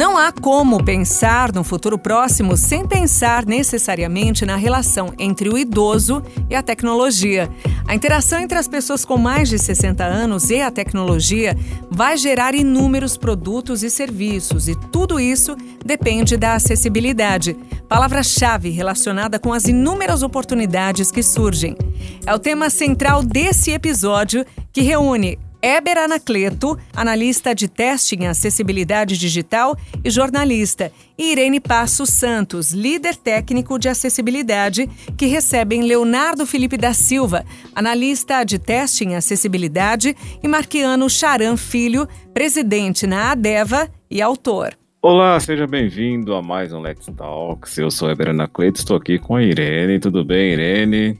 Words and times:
Não 0.00 0.16
há 0.16 0.32
como 0.32 0.82
pensar 0.82 1.52
no 1.52 1.62
futuro 1.62 1.98
próximo 1.98 2.56
sem 2.56 2.88
pensar 2.88 3.44
necessariamente 3.44 4.46
na 4.46 4.56
relação 4.56 5.12
entre 5.18 5.50
o 5.50 5.58
idoso 5.58 6.22
e 6.48 6.54
a 6.54 6.62
tecnologia. 6.62 7.50
A 7.86 7.94
interação 7.94 8.40
entre 8.40 8.56
as 8.56 8.66
pessoas 8.66 9.04
com 9.04 9.18
mais 9.18 9.50
de 9.50 9.58
60 9.58 10.02
anos 10.02 10.48
e 10.48 10.58
a 10.58 10.70
tecnologia 10.70 11.54
vai 11.90 12.16
gerar 12.16 12.54
inúmeros 12.54 13.18
produtos 13.18 13.82
e 13.82 13.90
serviços, 13.90 14.68
e 14.68 14.74
tudo 14.74 15.20
isso 15.20 15.54
depende 15.84 16.34
da 16.34 16.54
acessibilidade, 16.54 17.54
palavra-chave 17.86 18.70
relacionada 18.70 19.38
com 19.38 19.52
as 19.52 19.68
inúmeras 19.68 20.22
oportunidades 20.22 21.12
que 21.12 21.22
surgem. 21.22 21.76
É 22.24 22.34
o 22.34 22.38
tema 22.38 22.70
central 22.70 23.22
desse 23.22 23.70
episódio 23.72 24.46
que 24.72 24.80
reúne 24.80 25.38
Eber 25.62 25.98
Anacleto, 25.98 26.78
analista 26.96 27.54
de 27.54 27.68
teste 27.68 28.16
em 28.16 28.26
acessibilidade 28.26 29.18
digital 29.18 29.76
e 30.02 30.08
jornalista, 30.08 30.90
e 31.18 31.32
Irene 31.32 31.60
Passo 31.60 32.06
Santos, 32.06 32.72
líder 32.72 33.14
técnico 33.14 33.78
de 33.78 33.88
acessibilidade, 33.88 34.88
que 35.18 35.26
recebem 35.26 35.82
Leonardo 35.82 36.46
Felipe 36.46 36.78
da 36.78 36.94
Silva, 36.94 37.44
analista 37.74 38.42
de 38.42 38.58
teste 38.58 39.04
em 39.04 39.16
acessibilidade, 39.16 40.16
e 40.42 40.48
Marquiano 40.48 41.10
Charan 41.10 41.58
Filho, 41.58 42.08
presidente 42.32 43.06
na 43.06 43.32
ADEVA 43.32 43.90
e 44.10 44.22
autor. 44.22 44.74
Olá, 45.02 45.38
seja 45.40 45.66
bem-vindo 45.66 46.34
a 46.34 46.42
mais 46.42 46.72
um 46.72 46.80
Let's 46.80 47.06
Talks. 47.16 47.76
Eu 47.76 47.90
sou 47.90 48.10
Eber 48.10 48.30
Anacleto, 48.30 48.78
estou 48.78 48.96
aqui 48.96 49.18
com 49.18 49.36
a 49.36 49.42
Irene. 49.42 49.98
Tudo 49.98 50.24
bem, 50.24 50.52
Irene? 50.52 51.18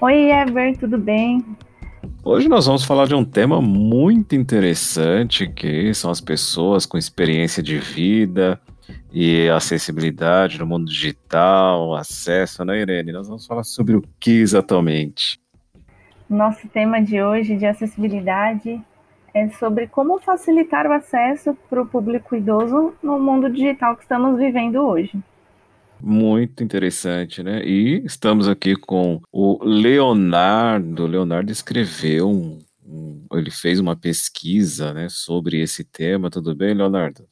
Oi, 0.00 0.30
Eber, 0.32 0.76
tudo 0.76 0.98
bem? 0.98 1.44
Hoje 2.22 2.50
nós 2.50 2.66
vamos 2.66 2.84
falar 2.84 3.06
de 3.06 3.14
um 3.14 3.24
tema 3.24 3.62
muito 3.62 4.34
interessante, 4.34 5.48
que 5.48 5.94
são 5.94 6.10
as 6.10 6.20
pessoas 6.20 6.84
com 6.84 6.98
experiência 6.98 7.62
de 7.62 7.78
vida 7.78 8.60
e 9.10 9.48
acessibilidade 9.48 10.58
no 10.58 10.66
mundo 10.66 10.84
digital, 10.84 11.94
acesso, 11.94 12.62
né, 12.62 12.82
Irene? 12.82 13.10
Nós 13.10 13.26
vamos 13.26 13.46
falar 13.46 13.64
sobre 13.64 13.96
o 13.96 14.02
que 14.20 14.32
exatamente? 14.32 15.40
Nosso 16.28 16.68
tema 16.68 17.00
de 17.00 17.22
hoje 17.22 17.56
de 17.56 17.64
acessibilidade 17.64 18.78
é 19.32 19.48
sobre 19.48 19.86
como 19.86 20.20
facilitar 20.20 20.86
o 20.86 20.92
acesso 20.92 21.56
para 21.70 21.80
o 21.80 21.86
público 21.86 22.36
idoso 22.36 22.92
no 23.02 23.18
mundo 23.18 23.48
digital 23.48 23.96
que 23.96 24.02
estamos 24.02 24.38
vivendo 24.38 24.76
hoje. 24.76 25.18
Muito 26.02 26.64
interessante, 26.64 27.42
né? 27.42 27.62
E 27.62 28.02
estamos 28.04 28.48
aqui 28.48 28.74
com 28.74 29.20
o 29.30 29.62
Leonardo. 29.62 31.06
Leonardo 31.06 31.52
escreveu 31.52 32.30
um, 32.30 32.58
um, 32.82 33.26
ele 33.34 33.50
fez 33.50 33.78
uma 33.78 33.94
pesquisa, 33.94 34.94
né, 34.94 35.08
sobre 35.10 35.60
esse 35.60 35.84
tema. 35.84 36.30
Tudo 36.30 36.54
bem, 36.54 36.72
Leonardo? 36.72 37.26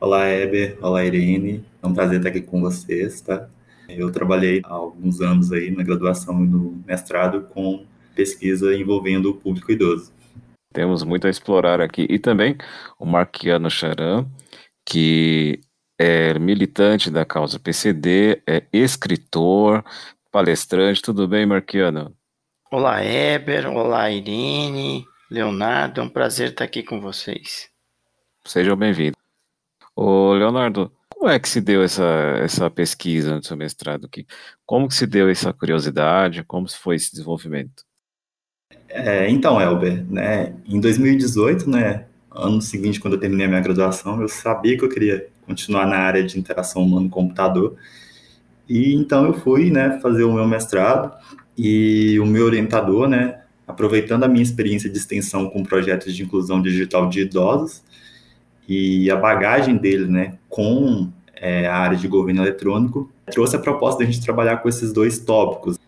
Olá, 0.00 0.28
Heber. 0.28 0.78
Olá, 0.80 1.04
Irene. 1.04 1.62
É 1.82 1.86
um 1.86 1.92
prazer 1.92 2.18
estar 2.18 2.30
aqui 2.30 2.40
com 2.40 2.60
vocês, 2.60 3.20
tá? 3.20 3.48
Eu 3.88 4.10
trabalhei 4.10 4.62
há 4.64 4.72
alguns 4.72 5.20
anos 5.20 5.52
aí 5.52 5.70
na 5.70 5.82
graduação 5.82 6.42
e 6.42 6.48
no 6.48 6.82
mestrado 6.86 7.42
com 7.50 7.84
pesquisa 8.14 8.74
envolvendo 8.74 9.30
o 9.30 9.34
público 9.34 9.70
idoso. 9.70 10.12
Temos 10.72 11.04
muito 11.04 11.26
a 11.26 11.30
explorar 11.30 11.82
aqui. 11.82 12.06
E 12.08 12.18
também 12.18 12.56
o 12.98 13.04
Marquiano 13.04 13.70
Charan, 13.70 14.26
que 14.86 15.60
é 16.02 16.36
militante 16.36 17.12
da 17.12 17.24
causa 17.24 17.60
PCD, 17.60 18.42
é 18.44 18.64
escritor, 18.72 19.84
palestrante. 20.32 21.00
Tudo 21.00 21.28
bem, 21.28 21.46
Marquiano? 21.46 22.12
Olá, 22.72 23.04
Eber. 23.04 23.68
Olá, 23.68 24.10
Irene, 24.10 25.06
Leonardo. 25.30 26.00
É 26.00 26.04
um 26.04 26.08
prazer 26.08 26.48
estar 26.48 26.64
aqui 26.64 26.82
com 26.82 27.00
vocês. 27.00 27.68
Sejam 28.44 28.76
bem-vindos. 28.76 29.16
Ô, 29.94 30.32
Leonardo, 30.32 30.90
como 31.08 31.30
é 31.30 31.38
que 31.38 31.48
se 31.48 31.60
deu 31.60 31.84
essa, 31.84 32.04
essa 32.42 32.68
pesquisa 32.68 33.36
no 33.36 33.44
seu 33.44 33.56
mestrado 33.56 34.06
aqui? 34.06 34.26
Como 34.66 34.88
que 34.88 34.94
se 34.94 35.06
deu 35.06 35.28
essa 35.28 35.52
curiosidade? 35.52 36.42
Como 36.42 36.68
foi 36.68 36.96
esse 36.96 37.12
desenvolvimento? 37.12 37.84
É, 38.88 39.30
então, 39.30 39.60
Elber, 39.60 40.04
né, 40.10 40.52
em 40.66 40.80
2018, 40.80 41.70
né, 41.70 42.06
ano 42.28 42.60
seguinte, 42.60 42.98
quando 42.98 43.14
eu 43.14 43.20
terminei 43.20 43.46
a 43.46 43.48
minha 43.48 43.60
graduação, 43.60 44.20
eu 44.20 44.26
sabia 44.26 44.76
que 44.76 44.84
eu 44.84 44.88
queria 44.88 45.31
continuar 45.52 45.86
na 45.86 45.98
área 45.98 46.24
de 46.24 46.38
interação 46.38 46.82
humano-computador. 46.82 47.76
E 48.68 48.94
então 48.94 49.26
eu 49.26 49.34
fui, 49.34 49.70
né, 49.70 49.98
fazer 50.00 50.24
o 50.24 50.32
meu 50.32 50.46
mestrado 50.46 51.12
e 51.56 52.18
o 52.18 52.24
meu 52.24 52.46
orientador, 52.46 53.06
né, 53.06 53.40
aproveitando 53.68 54.24
a 54.24 54.28
minha 54.28 54.42
experiência 54.42 54.88
de 54.88 54.96
extensão 54.96 55.48
com 55.50 55.62
projetos 55.62 56.16
de 56.16 56.22
inclusão 56.22 56.60
digital 56.62 57.08
de 57.08 57.20
idosos 57.20 57.82
e 58.66 59.10
a 59.10 59.16
bagagem 59.16 59.76
dele, 59.76 60.06
né, 60.06 60.38
com 60.48 61.10
é, 61.36 61.66
a 61.66 61.76
área 61.76 61.98
de 61.98 62.08
governo 62.08 62.42
eletrônico, 62.42 63.10
trouxe 63.30 63.56
a 63.56 63.58
proposta 63.58 64.02
de 64.02 64.08
a 64.08 64.12
gente 64.12 64.24
trabalhar 64.24 64.58
com 64.58 64.68
esses 64.68 64.92
dois 64.92 65.18
tópicos. 65.18 65.78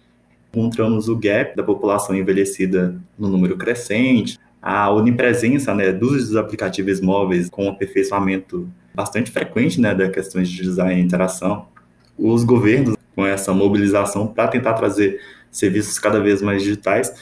Encontramos 0.53 1.09
o 1.09 1.17
gap 1.17 1.57
da 1.57 1.63
população 1.63 2.15
envelhecida 2.15 3.01
no 3.19 3.29
número 3.29 3.57
crescente, 3.57 4.39
a 4.61 4.91
onipresença 4.91 5.75
né, 5.75 5.93
dos 5.93 6.37
aplicativos 6.37 7.01
móveis 7.01 7.49
com 7.49 7.69
aperfeiçoamento 7.69 8.69
bastante 8.95 9.31
frequente 9.31 9.81
né, 9.81 9.95
da 9.95 10.09
questões 10.09 10.49
de 10.49 10.63
design 10.63 11.01
e 11.01 11.05
interação. 11.05 11.67
Os 12.17 12.45
governos 12.45 12.97
com 13.15 13.27
essa 13.27 13.53
mobilização 13.53 14.27
para 14.27 14.49
tentar 14.49 14.75
trazer 14.75 15.21
serviços 15.51 15.99
cada 15.99 16.21
vez 16.21 16.43
mais 16.43 16.63
digitais 16.63 17.13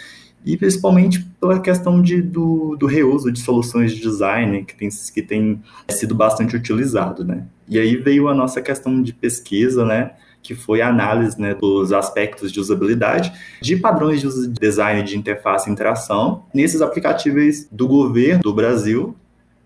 e 0.45 0.57
principalmente 0.57 1.25
pela 1.41 1.61
questão 1.61 2.03
de, 2.03 2.21
do, 2.21 2.77
do 2.77 2.87
reuso 2.87 3.31
de 3.31 3.41
soluções 3.41 3.95
de 3.95 4.01
design 4.01 4.65
que 4.65 4.75
tem, 4.75 4.89
que 4.89 5.23
tem 5.23 5.63
sido 5.91 6.15
bastante 6.15 6.57
utilizado, 6.57 7.25
né? 7.25 7.47
E 7.69 7.79
aí 7.79 7.97
veio 7.97 8.29
a 8.29 8.35
nossa 8.35 8.61
questão 8.61 9.03
de 9.03 9.15
pesquisa, 9.15 9.85
né? 9.85 10.13
que 10.43 10.55
foi 10.55 10.83
a 10.83 10.89
análise 10.89 11.41
né, 11.41 11.55
dos 11.55 11.93
aspectos 11.93 12.51
de 12.51 12.59
usabilidade, 12.59 13.33
de 13.61 13.77
padrões 13.77 14.21
de 14.21 14.49
design 14.49 15.03
de 15.05 15.17
interface 15.17 15.71
e 15.71 15.73
interação 15.73 16.45
nesses 16.53 16.83
aplicativos 16.83 17.69
do 17.71 17.87
governo 17.87 18.43
do 18.43 18.53
Brasil, 18.53 19.17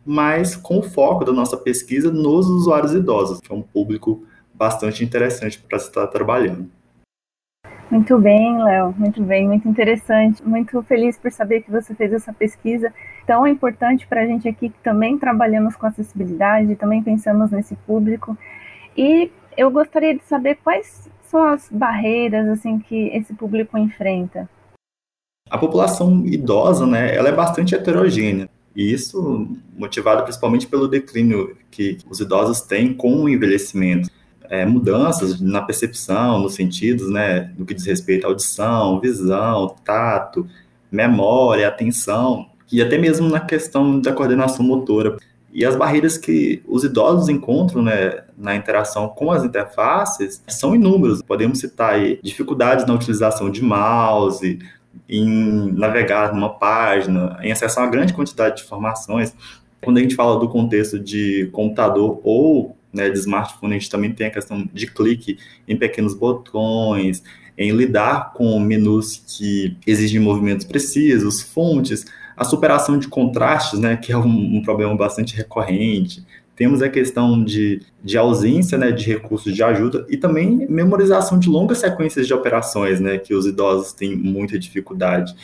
mas 0.06 0.54
com 0.54 0.78
o 0.78 0.82
foco 0.82 1.24
da 1.24 1.32
nossa 1.32 1.56
pesquisa 1.56 2.10
nos 2.10 2.46
usuários 2.46 2.94
idosos, 2.94 3.40
que 3.40 3.52
é 3.52 3.54
um 3.54 3.62
público 3.62 4.24
bastante 4.54 5.04
interessante 5.04 5.58
para 5.58 5.76
estar 5.76 6.06
trabalhando. 6.06 6.70
Muito 7.90 8.18
bem, 8.18 8.62
Léo, 8.62 8.94
muito 8.98 9.22
bem, 9.22 9.46
muito 9.46 9.68
interessante. 9.68 10.42
Muito 10.42 10.82
feliz 10.82 11.18
por 11.18 11.30
saber 11.30 11.62
que 11.62 11.70
você 11.70 11.94
fez 11.94 12.12
essa 12.12 12.32
pesquisa 12.32 12.92
tão 13.26 13.46
importante 13.46 14.06
para 14.06 14.22
a 14.22 14.26
gente 14.26 14.48
aqui 14.48 14.70
que 14.70 14.78
também 14.80 15.18
trabalhamos 15.18 15.76
com 15.76 15.86
acessibilidade, 15.86 16.74
também 16.76 17.02
pensamos 17.02 17.50
nesse 17.50 17.76
público. 17.76 18.36
E 18.96 19.30
eu 19.56 19.70
gostaria 19.70 20.14
de 20.16 20.24
saber 20.24 20.58
quais 20.64 21.08
são 21.22 21.42
as 21.44 21.68
barreiras 21.70 22.48
assim 22.48 22.78
que 22.78 23.08
esse 23.08 23.34
público 23.34 23.78
enfrenta. 23.78 24.48
A 25.48 25.56
população 25.56 26.26
idosa, 26.26 26.86
né, 26.86 27.14
ela 27.14 27.28
é 27.28 27.32
bastante 27.32 27.74
heterogênea. 27.74 28.48
E 28.76 28.92
isso 28.92 29.48
motivado 29.76 30.22
principalmente 30.22 30.66
pelo 30.66 30.86
declínio 30.86 31.56
que 31.70 31.96
os 32.08 32.20
idosos 32.20 32.60
têm 32.60 32.92
com 32.92 33.22
o 33.22 33.28
envelhecimento. 33.28 34.10
É, 34.48 34.66
mudanças 34.66 35.40
na 35.40 35.62
percepção, 35.62 36.38
nos 36.38 36.54
sentidos, 36.54 37.10
né, 37.10 37.52
no 37.58 37.64
que 37.64 37.74
diz 37.74 37.86
respeito 37.86 38.26
à 38.26 38.28
audição, 38.28 39.00
visão, 39.00 39.74
tato, 39.82 40.46
memória, 40.92 41.66
atenção, 41.66 42.46
e 42.70 42.82
até 42.82 42.98
mesmo 42.98 43.28
na 43.28 43.40
questão 43.40 43.98
da 43.98 44.12
coordenação 44.12 44.64
motora. 44.64 45.16
E 45.52 45.64
as 45.64 45.74
barreiras 45.74 46.18
que 46.18 46.62
os 46.68 46.84
idosos 46.84 47.30
encontram 47.30 47.82
né, 47.82 48.24
na 48.36 48.54
interação 48.54 49.08
com 49.08 49.32
as 49.32 49.42
interfaces 49.42 50.42
são 50.46 50.74
inúmeras. 50.74 51.22
Podemos 51.22 51.58
citar 51.58 51.94
aí 51.94 52.20
dificuldades 52.22 52.86
na 52.86 52.92
utilização 52.92 53.50
de 53.50 53.62
mouse, 53.62 54.58
em 55.08 55.72
navegar 55.72 56.32
numa 56.34 56.50
página, 56.50 57.38
em 57.42 57.52
acessar 57.52 57.84
uma 57.84 57.90
grande 57.90 58.12
quantidade 58.12 58.56
de 58.56 58.62
informações. 58.62 59.34
Quando 59.82 59.98
a 59.98 60.00
gente 60.00 60.14
fala 60.14 60.38
do 60.38 60.48
contexto 60.48 60.98
de 60.98 61.48
computador 61.52 62.20
ou 62.24 62.76
né, 62.92 63.10
de 63.10 63.18
smartphone, 63.18 63.74
a 63.74 63.78
gente 63.78 63.90
também 63.90 64.12
tem 64.12 64.26
a 64.26 64.30
questão 64.30 64.68
de 64.72 64.86
clique 64.86 65.38
em 65.68 65.76
pequenos 65.76 66.14
botões, 66.14 67.22
em 67.56 67.70
lidar 67.70 68.32
com 68.32 68.58
menus 68.58 69.22
que 69.26 69.76
exigem 69.86 70.20
movimentos 70.20 70.66
precisos, 70.66 71.42
fontes, 71.42 72.04
a 72.36 72.44
superação 72.44 72.98
de 72.98 73.08
contrastes, 73.08 73.78
né, 73.78 73.96
que 73.96 74.12
é 74.12 74.16
um, 74.16 74.56
um 74.56 74.62
problema 74.62 74.94
bastante 74.96 75.34
recorrente. 75.34 76.24
Temos 76.56 76.80
a 76.80 76.88
questão 76.88 77.44
de, 77.44 77.82
de 78.02 78.16
ausência 78.16 78.78
né, 78.78 78.90
de 78.90 79.04
recursos 79.06 79.54
de 79.54 79.62
ajuda 79.62 80.06
e 80.08 80.16
também 80.16 80.66
memorização 80.68 81.38
de 81.38 81.50
longas 81.50 81.78
sequências 81.78 82.26
de 82.26 82.32
operações, 82.32 82.98
né, 82.98 83.18
que 83.18 83.34
os 83.34 83.46
idosos 83.46 83.92
têm 83.92 84.16
muita 84.16 84.58
dificuldade. 84.58 85.34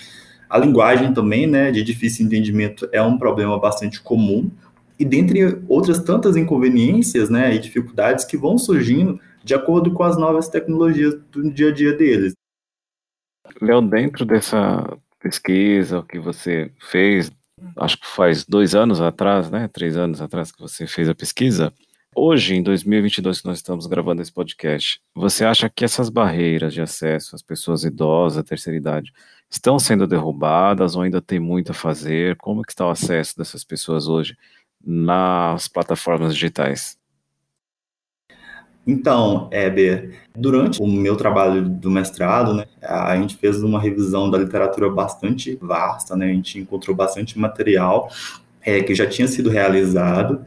A 0.49 0.59
linguagem 0.59 1.13
também, 1.13 1.47
né, 1.47 1.71
de 1.71 1.83
difícil 1.83 2.25
entendimento, 2.25 2.89
é 2.93 3.03
um 3.03 3.19
problema 3.19 3.59
bastante 3.59 4.01
comum. 4.01 4.51
e 4.99 5.05
dentre 5.05 5.61
outras 5.69 5.99
tantas 5.99 6.37
inconveniências 6.37 7.29
né, 7.29 7.55
e 7.55 7.59
dificuldades 7.59 8.25
que 8.25 8.37
vão 8.37 8.57
surgindo 8.57 9.19
de 9.43 9.55
acordo 9.55 9.93
com 9.93 10.05
as 10.05 10.17
novas 10.17 10.49
tecnologias 10.49 11.15
do 11.33 11.51
dia 11.51 11.71
a 11.71 11.73
dia 11.73 11.93
deles. 11.93 12.33
Léo, 13.61 13.83
dentro 13.83 14.25
dessa 14.25 14.97
pesquisa 15.19 16.05
que 16.09 16.19
você 16.19 16.71
fez, 16.91 17.31
acho 17.77 17.99
que 17.99 18.07
faz 18.07 18.45
dois 18.45 18.75
anos 18.75 19.01
atrás, 19.01 19.51
né, 19.51 19.69
três 19.69 19.97
anos 19.97 20.21
atrás 20.21 20.53
que 20.53 20.61
você 20.61 20.87
fez 20.87 21.09
a 21.09 21.15
pesquisa, 21.15 21.73
Hoje, 22.15 22.55
em 22.55 22.63
2022, 22.63 23.41
que 23.41 23.47
nós 23.47 23.57
estamos 23.57 23.87
gravando 23.87 24.21
esse 24.21 24.31
podcast, 24.31 25.01
você 25.15 25.47
acha 25.47 25.71
que 25.71 25.83
essas 25.83 26.11
barreiras 26.11 26.75
de 26.75 26.83
acesso 26.83 27.35
às 27.35 27.41
pessoas 27.41 27.85
idosas, 27.85 28.37
à 28.37 28.43
terceira 28.43 28.77
idade, 28.77 29.11
estão 29.49 29.79
sendo 29.79 30.07
derrubadas 30.07 30.95
ou 30.95 31.01
ainda 31.01 31.23
tem 31.23 31.41
muito 31.41 31.73
a 31.73 31.75
fazer? 31.75 32.37
Como 32.37 32.63
que 32.63 32.73
está 32.73 32.87
o 32.87 32.91
acesso 32.91 33.35
dessas 33.39 33.65
pessoas 33.65 34.09
hoje 34.09 34.37
nas 34.85 35.69
plataformas 35.69 36.35
digitais? 36.35 36.99
Então, 38.87 39.49
Heber, 39.53 40.11
durante 40.37 40.83
o 40.83 40.87
meu 40.87 41.15
trabalho 41.15 41.69
do 41.69 41.91
mestrado, 41.91 42.53
né, 42.53 42.65
a 42.83 43.17
gente 43.17 43.37
fez 43.37 43.63
uma 43.63 43.81
revisão 43.81 44.29
da 44.29 44.39
literatura 44.39 44.91
bastante 44.91 45.57
vasta, 45.61 46.17
né, 46.17 46.27
a 46.27 46.33
gente 46.35 46.59
encontrou 46.59 46.97
bastante 46.97 47.39
material 47.39 48.11
é, 48.61 48.81
que 48.83 48.95
já 48.95 49.07
tinha 49.07 49.29
sido 49.29 49.51
realizado. 49.51 50.45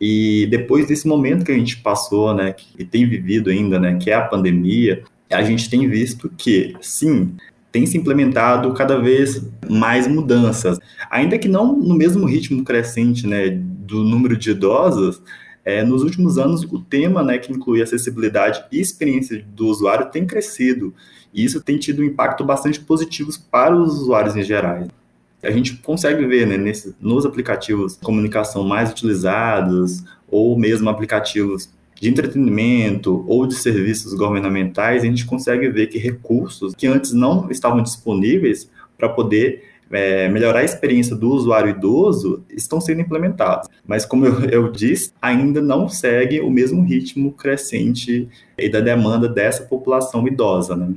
E 0.00 0.46
depois 0.50 0.86
desse 0.86 1.06
momento 1.06 1.44
que 1.44 1.52
a 1.52 1.58
gente 1.58 1.78
passou, 1.78 2.34
né, 2.34 2.52
que 2.52 2.84
tem 2.84 3.06
vivido 3.06 3.50
ainda, 3.50 3.80
né, 3.80 3.98
que 4.00 4.10
é 4.10 4.14
a 4.14 4.22
pandemia, 4.22 5.02
a 5.30 5.42
gente 5.42 5.68
tem 5.68 5.88
visto 5.88 6.28
que, 6.28 6.74
sim, 6.80 7.34
tem 7.72 7.86
se 7.86 7.96
implementado 7.96 8.72
cada 8.74 9.00
vez 9.00 9.44
mais 9.68 10.06
mudanças, 10.06 10.78
ainda 11.10 11.38
que 11.38 11.48
não 11.48 11.74
no 11.76 11.94
mesmo 11.94 12.26
ritmo 12.26 12.62
crescente, 12.62 13.26
né, 13.26 13.48
do 13.50 14.04
número 14.04 14.36
de 14.36 14.50
idosos, 14.50 15.22
é, 15.64 15.84
nos 15.84 16.02
últimos 16.02 16.38
anos, 16.38 16.64
o 16.64 16.80
tema 16.80 17.22
né, 17.22 17.38
que 17.38 17.52
inclui 17.52 17.82
acessibilidade 17.82 18.64
e 18.70 18.80
experiência 18.80 19.44
do 19.54 19.66
usuário 19.68 20.10
tem 20.10 20.26
crescido, 20.26 20.92
e 21.32 21.44
isso 21.44 21.60
tem 21.60 21.78
tido 21.78 22.02
um 22.02 22.04
impacto 22.04 22.44
bastante 22.44 22.80
positivo 22.80 23.30
para 23.50 23.74
os 23.74 24.00
usuários 24.00 24.36
em 24.36 24.42
geral. 24.42 24.88
A 25.42 25.50
gente 25.50 25.76
consegue 25.76 26.24
ver 26.26 26.46
né, 26.46 26.56
nesse, 26.56 26.94
nos 27.00 27.24
aplicativos 27.24 27.94
de 27.94 28.04
comunicação 28.04 28.64
mais 28.64 28.90
utilizados, 28.90 30.04
ou 30.28 30.58
mesmo 30.58 30.88
aplicativos 30.88 31.68
de 32.00 32.08
entretenimento 32.08 33.24
ou 33.28 33.46
de 33.46 33.54
serviços 33.54 34.12
governamentais, 34.14 35.02
a 35.02 35.06
gente 35.06 35.24
consegue 35.24 35.68
ver 35.68 35.86
que 35.86 35.98
recursos 35.98 36.74
que 36.74 36.86
antes 36.88 37.12
não 37.12 37.48
estavam 37.48 37.80
disponíveis 37.80 38.68
para 38.98 39.08
poder 39.08 39.71
é, 39.92 40.28
melhorar 40.28 40.60
a 40.60 40.64
experiência 40.64 41.14
do 41.14 41.30
usuário 41.30 41.70
idoso 41.70 42.44
estão 42.50 42.80
sendo 42.80 43.00
implementados. 43.00 43.68
Mas, 43.86 44.04
como 44.04 44.24
eu, 44.26 44.44
eu, 44.44 44.72
disse, 44.72 45.12
ainda 45.20 45.60
não 45.60 45.88
segue 45.88 46.40
o 46.40 46.50
mesmo 46.50 46.82
ritmo 46.82 47.32
crescente 47.32 48.28
da 48.70 48.80
demanda 48.80 49.28
dessa 49.28 49.64
população 49.64 50.26
idosa. 50.26 50.74
Né? 50.74 50.94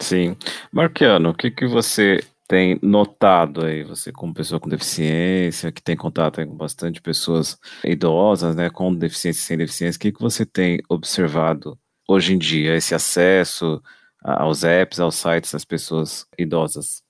Sim. 0.00 0.36
Marquiano, 0.72 1.30
o 1.30 1.34
que, 1.34 1.50
que 1.50 1.66
você 1.66 2.20
tem 2.48 2.78
notado 2.82 3.64
aí, 3.64 3.82
você 3.82 4.12
como 4.12 4.34
pessoa 4.34 4.60
com 4.60 4.68
deficiência, 4.68 5.72
que 5.72 5.82
tem 5.82 5.96
contato 5.96 6.44
com 6.46 6.56
bastante 6.56 7.00
pessoas 7.00 7.58
idosas, 7.84 8.54
né, 8.54 8.70
com 8.70 8.94
deficiência 8.94 9.40
e 9.40 9.42
sem 9.42 9.58
deficiência, 9.58 9.98
o 9.98 10.00
que, 10.00 10.12
que 10.12 10.20
você 10.20 10.46
tem 10.46 10.78
observado 10.88 11.76
hoje 12.08 12.34
em 12.34 12.38
dia, 12.38 12.76
esse 12.76 12.94
acesso 12.94 13.82
aos 14.22 14.62
apps, 14.62 15.00
aos 15.00 15.16
sites 15.16 15.52
das 15.52 15.64
pessoas 15.64 16.26
idosas? 16.38 17.05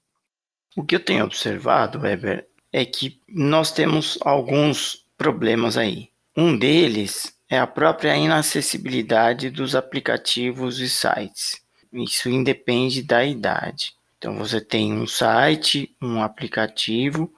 O 0.77 0.85
que 0.85 0.95
eu 0.95 1.01
tenho 1.01 1.25
observado, 1.25 1.99
Weber, 1.99 2.47
é 2.71 2.85
que 2.85 3.19
nós 3.27 3.73
temos 3.73 4.19
alguns 4.21 5.07
problemas 5.17 5.79
aí. 5.79 6.11
Um 6.37 6.55
deles 6.55 7.35
é 7.49 7.59
a 7.59 7.67
própria 7.67 8.15
inacessibilidade 8.15 9.49
dos 9.49 9.75
aplicativos 9.75 10.79
e 10.79 10.89
sites. 10.91 11.63
Isso 11.91 12.29
independe 12.29 13.03
da 13.03 13.25
idade. 13.25 13.95
Então 14.19 14.37
você 14.37 14.61
tem 14.61 14.93
um 14.93 15.07
site, 15.07 15.97
um 16.01 16.23
aplicativo 16.23 17.33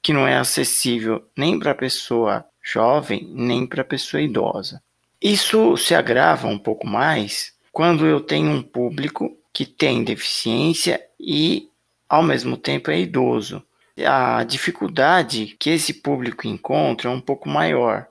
que 0.00 0.12
não 0.12 0.28
é 0.28 0.36
acessível 0.36 1.26
nem 1.36 1.58
para 1.58 1.72
a 1.72 1.74
pessoa 1.74 2.44
jovem, 2.62 3.26
nem 3.32 3.66
para 3.66 3.82
a 3.82 3.84
pessoa 3.84 4.22
idosa. 4.22 4.80
Isso 5.20 5.76
se 5.76 5.96
agrava 5.96 6.46
um 6.46 6.58
pouco 6.58 6.86
mais 6.86 7.54
quando 7.72 8.06
eu 8.06 8.20
tenho 8.20 8.50
um 8.50 8.62
público 8.62 9.36
que 9.52 9.66
tem 9.66 10.04
deficiência 10.04 11.04
e 11.18 11.68
ao 12.08 12.22
mesmo 12.22 12.56
tempo 12.56 12.90
é 12.90 12.98
idoso. 12.98 13.62
A 14.06 14.42
dificuldade 14.44 15.56
que 15.58 15.70
esse 15.70 15.94
público 15.94 16.46
encontra 16.46 17.08
é 17.08 17.12
um 17.12 17.20
pouco 17.20 17.48
maior. 17.48 18.06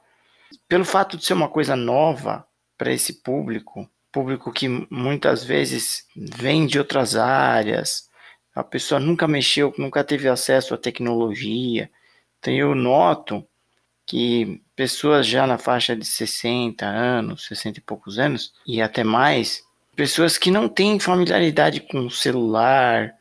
Pelo 0.67 0.85
fato 0.85 1.17
de 1.17 1.25
ser 1.25 1.33
uma 1.33 1.49
coisa 1.49 1.75
nova 1.75 2.45
para 2.77 2.91
esse 2.91 3.21
público, 3.21 3.89
público 4.11 4.51
que 4.51 4.67
muitas 4.89 5.43
vezes 5.43 6.07
vem 6.15 6.65
de 6.65 6.77
outras 6.77 7.15
áreas, 7.15 8.09
a 8.55 8.63
pessoa 8.63 8.99
nunca 8.99 9.27
mexeu, 9.27 9.73
nunca 9.77 10.03
teve 10.03 10.29
acesso 10.29 10.73
à 10.73 10.77
tecnologia. 10.77 11.89
Então 12.39 12.53
eu 12.53 12.75
noto 12.75 13.45
que 14.05 14.61
pessoas 14.75 15.25
já 15.25 15.47
na 15.47 15.57
faixa 15.57 15.95
de 15.95 16.05
60 16.05 16.85
anos, 16.85 17.45
60 17.45 17.79
e 17.79 17.81
poucos 17.81 18.19
anos, 18.19 18.53
e 18.67 18.81
até 18.81 19.03
mais, 19.03 19.63
pessoas 19.95 20.37
que 20.37 20.51
não 20.51 20.67
têm 20.67 20.99
familiaridade 20.99 21.79
com 21.81 22.09
celular, 22.09 23.13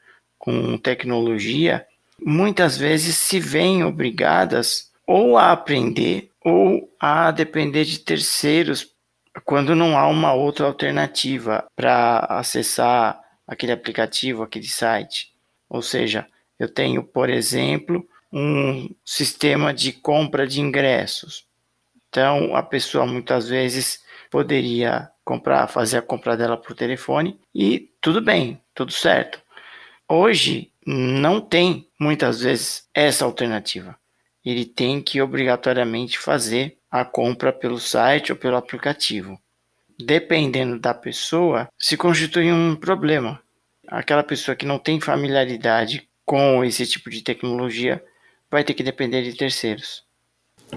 com 0.43 0.77
tecnologia, 0.77 1.87
muitas 2.21 2.77
vezes 2.77 3.17
se 3.17 3.39
veem 3.39 3.85
obrigadas 3.85 4.91
ou 5.07 5.39
a 5.39 5.53
aprender 5.53 6.33
ou 6.45 6.93
a 6.99 7.31
depender 7.31 7.85
de 7.85 8.01
terceiros 8.01 8.93
quando 9.45 9.77
não 9.77 9.97
há 9.97 10.09
uma 10.09 10.35
outra 10.35 10.67
alternativa 10.67 11.65
para 11.77 12.19
acessar 12.29 13.21
aquele 13.47 13.71
aplicativo, 13.71 14.43
aquele 14.43 14.67
site. 14.67 15.33
Ou 15.71 15.81
seja, 15.81 16.27
eu 16.59 16.69
tenho, 16.69 17.05
por 17.05 17.31
exemplo, 17.31 18.05
um 18.33 18.93
sistema 19.05 19.73
de 19.73 19.93
compra 19.93 20.45
de 20.45 20.61
ingressos. 20.61 21.47
Então, 22.09 22.57
a 22.57 22.65
pessoa 22.65 23.07
muitas 23.07 23.49
vezes 23.49 24.03
poderia 24.29 25.09
comprar, 25.25 25.69
fazer 25.69 25.99
a 25.99 26.03
compra 26.03 26.37
dela 26.37 26.57
por 26.57 26.75
telefone 26.75 27.39
e 27.55 27.93
tudo 28.01 28.21
bem, 28.21 28.61
tudo 28.75 28.91
certo. 28.91 29.41
Hoje 30.15 30.71
não 30.87 31.41
tem 31.41 31.89
muitas 31.99 32.41
vezes 32.41 32.87
essa 32.93 33.25
alternativa. 33.25 33.97
Ele 34.45 34.65
tem 34.65 35.01
que 35.01 35.23
obrigatoriamente 35.23 36.19
fazer 36.19 36.77
a 36.91 37.05
compra 37.05 37.53
pelo 37.53 37.79
site 37.79 38.33
ou 38.33 38.37
pelo 38.37 38.57
aplicativo 38.57 39.41
dependendo 39.99 40.79
da 40.79 40.93
pessoa, 40.93 41.69
se 41.79 41.97
constitui 41.97 42.53
um 42.53 42.77
problema. 42.77 43.41
Aquela 43.89 44.23
pessoa 44.23 44.57
que 44.57 44.67
não 44.67 44.79
tem 44.79 45.01
familiaridade 45.01 46.09
com 46.25 46.65
esse 46.65 46.87
tipo 46.87 47.11
de 47.11 47.23
tecnologia 47.23 48.03
vai 48.51 48.65
ter 48.65 48.75
que 48.75 48.83
depender 48.83 49.23
de 49.23 49.35
terceiros. 49.35 50.05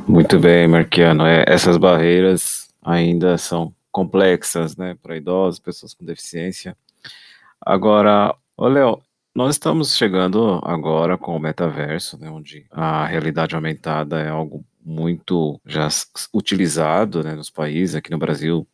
Muito 0.07 0.39
bem, 0.39 0.67
Marquiano. 0.67 1.25
É, 1.25 1.43
essas 1.47 1.77
barreiras 1.77 2.69
ainda 2.81 3.37
são 3.37 3.73
complexas, 3.91 4.75
né, 4.75 4.95
para 5.01 5.15
idosos, 5.15 5.59
pessoas 5.59 5.93
com 5.93 6.05
deficiência. 6.05 6.75
Agora, 7.61 8.35
Léo, 8.59 9.01
nós 9.35 9.55
estamos 9.55 9.97
chegando 9.97 10.61
agora 10.63 11.17
com 11.17 11.35
o 11.35 11.39
metaverso, 11.39 12.17
né, 12.17 12.29
onde 12.29 12.65
a 12.71 13.05
realidade 13.05 13.53
aumentada 13.53 14.21
é 14.21 14.29
algo 14.29 14.65
muito 14.83 15.59
já 15.65 15.89
utilizado 16.33 17.21
né, 17.21 17.35
nos 17.35 17.49
países, 17.49 17.95
aqui 17.95 18.09
no 18.09 18.17
Brasil 18.17 18.65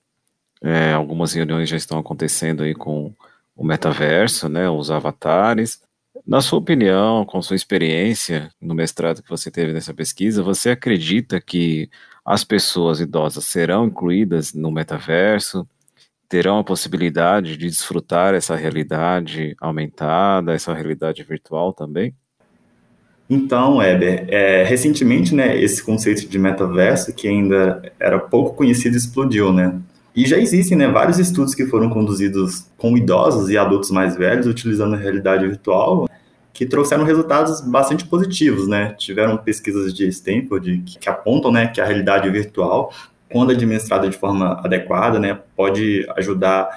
é, 0.62 0.94
algumas 0.94 1.34
reuniões 1.34 1.68
já 1.68 1.76
estão 1.76 1.98
acontecendo 1.98 2.62
aí 2.62 2.76
com 2.76 3.12
o 3.56 3.66
metaverso, 3.66 4.48
né, 4.48 4.70
os 4.70 4.92
avatares. 4.92 5.82
Na 6.28 6.42
sua 6.42 6.60
opinião, 6.60 7.26
com 7.26 7.42
sua 7.42 7.56
experiência 7.56 8.52
no 8.62 8.76
mestrado 8.76 9.24
que 9.24 9.30
você 9.30 9.50
teve 9.50 9.74
nessa 9.74 9.94
pesquisa, 9.94 10.44
você 10.44 10.70
acredita 10.70 11.42
que 11.42 11.90
as 12.24 12.44
pessoas 12.44 13.00
idosas 13.00 13.46
serão 13.46 13.88
incluídas 13.88 14.54
no 14.54 14.70
metaverso? 14.70 15.68
Terão 16.32 16.60
a 16.60 16.64
possibilidade 16.64 17.58
de 17.58 17.68
desfrutar 17.68 18.34
essa 18.34 18.56
realidade 18.56 19.54
aumentada, 19.60 20.54
essa 20.54 20.74
realidade 20.74 21.22
virtual 21.24 21.74
também? 21.74 22.16
Então, 23.30 23.80
Weber, 23.80 24.28
é, 24.30 24.64
recentemente, 24.64 25.36
né, 25.36 25.62
esse 25.62 25.84
conceito 25.84 26.26
de 26.30 26.40
metaverso, 26.40 27.14
que 27.14 27.28
ainda 27.28 27.82
era 28.00 28.18
pouco 28.18 28.56
conhecido, 28.56 28.96
explodiu, 28.96 29.52
né? 29.52 29.78
E 30.16 30.26
já 30.26 30.38
existem 30.38 30.78
né, 30.78 30.88
vários 30.88 31.20
estudos 31.20 31.54
que 31.54 31.66
foram 31.66 31.90
conduzidos 31.90 32.66
com 32.78 32.96
idosos 32.96 33.50
e 33.50 33.58
adultos 33.58 33.92
mais 33.92 34.16
velhos, 34.16 34.48
utilizando 34.48 34.96
a 34.96 34.98
realidade 34.98 35.46
virtual, 35.46 36.08
que 36.54 36.66
trouxeram 36.66 37.04
resultados 37.04 37.60
bastante 37.60 38.06
positivos. 38.06 38.70
Né? 38.70 38.96
Tiveram 38.98 39.36
pesquisas 39.36 39.94
de 39.94 40.08
Stanford 40.08 40.84
que, 40.86 40.98
que 40.98 41.10
apontam 41.10 41.52
né, 41.52 41.68
que 41.68 41.82
a 41.82 41.86
realidade 41.86 42.30
virtual, 42.30 42.94
quando 43.32 43.52
administrada 43.52 44.10
de 44.10 44.18
forma 44.18 44.60
adequada, 44.64 45.20
né, 45.20 45.40
pode 45.56 46.08
ajudar 46.18 46.70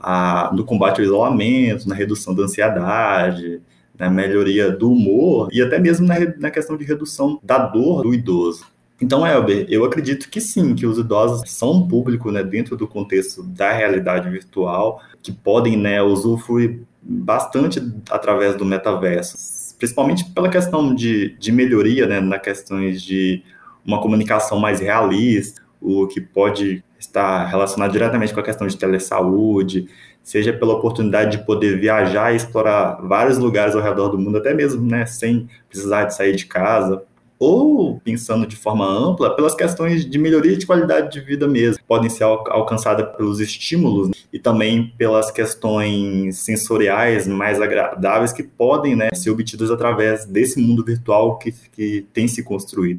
a, 0.00 0.50
no 0.52 0.64
combate 0.64 0.98
ao 0.98 1.04
isolamento, 1.04 1.88
na 1.88 1.94
redução 1.94 2.34
da 2.34 2.42
ansiedade, 2.42 3.60
na 3.98 4.10
melhoria 4.10 4.70
do 4.70 4.90
humor 4.90 5.48
e 5.52 5.62
até 5.62 5.78
mesmo 5.78 6.06
na, 6.06 6.16
na 6.38 6.50
questão 6.50 6.76
de 6.76 6.84
redução 6.84 7.38
da 7.42 7.58
dor 7.58 8.02
do 8.02 8.12
idoso. 8.12 8.64
Então, 9.00 9.26
Elber, 9.26 9.66
eu 9.68 9.84
acredito 9.84 10.28
que 10.30 10.40
sim, 10.40 10.76
que 10.76 10.86
os 10.86 10.96
idosos 10.96 11.50
são 11.50 11.72
um 11.72 11.88
público 11.88 12.30
né, 12.30 12.42
dentro 12.44 12.76
do 12.76 12.86
contexto 12.86 13.42
da 13.42 13.72
realidade 13.72 14.30
virtual, 14.30 15.00
que 15.20 15.32
podem 15.32 15.76
né, 15.76 16.00
usufruir 16.00 16.82
bastante 17.02 17.82
através 18.08 18.54
do 18.54 18.64
metaverso, 18.64 19.76
principalmente 19.76 20.24
pela 20.26 20.48
questão 20.48 20.94
de, 20.94 21.36
de 21.36 21.50
melhoria, 21.50 22.06
né, 22.06 22.20
na 22.20 22.38
questões 22.38 23.02
de 23.02 23.42
uma 23.84 24.00
comunicação 24.00 24.60
mais 24.60 24.78
realista, 24.78 25.62
o 25.82 26.06
que 26.06 26.20
pode 26.20 26.84
estar 26.98 27.46
relacionado 27.46 27.92
diretamente 27.92 28.32
com 28.32 28.40
a 28.40 28.44
questão 28.44 28.66
de 28.66 28.76
telesaúde, 28.76 29.88
seja 30.22 30.52
pela 30.52 30.74
oportunidade 30.74 31.38
de 31.38 31.44
poder 31.44 31.78
viajar 31.78 32.32
e 32.32 32.36
explorar 32.36 33.00
vários 33.02 33.38
lugares 33.38 33.74
ao 33.74 33.82
redor 33.82 34.08
do 34.08 34.18
mundo, 34.18 34.38
até 34.38 34.54
mesmo 34.54 34.88
né, 34.88 35.04
sem 35.04 35.48
precisar 35.68 36.04
de 36.04 36.14
sair 36.14 36.36
de 36.36 36.46
casa 36.46 37.02
ou 37.44 38.00
pensando 38.04 38.46
de 38.46 38.54
forma 38.54 38.86
ampla, 38.86 39.34
pelas 39.34 39.52
questões 39.52 40.08
de 40.08 40.16
melhoria 40.16 40.56
de 40.56 40.64
qualidade 40.64 41.10
de 41.10 41.20
vida 41.20 41.48
mesmo, 41.48 41.82
podem 41.88 42.08
ser 42.08 42.22
alcançadas 42.22 43.16
pelos 43.16 43.40
estímulos 43.40 44.12
e 44.32 44.38
também 44.38 44.94
pelas 44.96 45.28
questões 45.32 46.38
sensoriais 46.38 47.26
mais 47.26 47.60
agradáveis 47.60 48.32
que 48.32 48.44
podem 48.44 48.94
né, 48.94 49.08
ser 49.12 49.30
obtidas 49.30 49.72
através 49.72 50.24
desse 50.24 50.60
mundo 50.60 50.84
virtual 50.84 51.36
que, 51.36 51.50
que 51.72 52.06
tem 52.12 52.28
se 52.28 52.44
construído. 52.44 52.98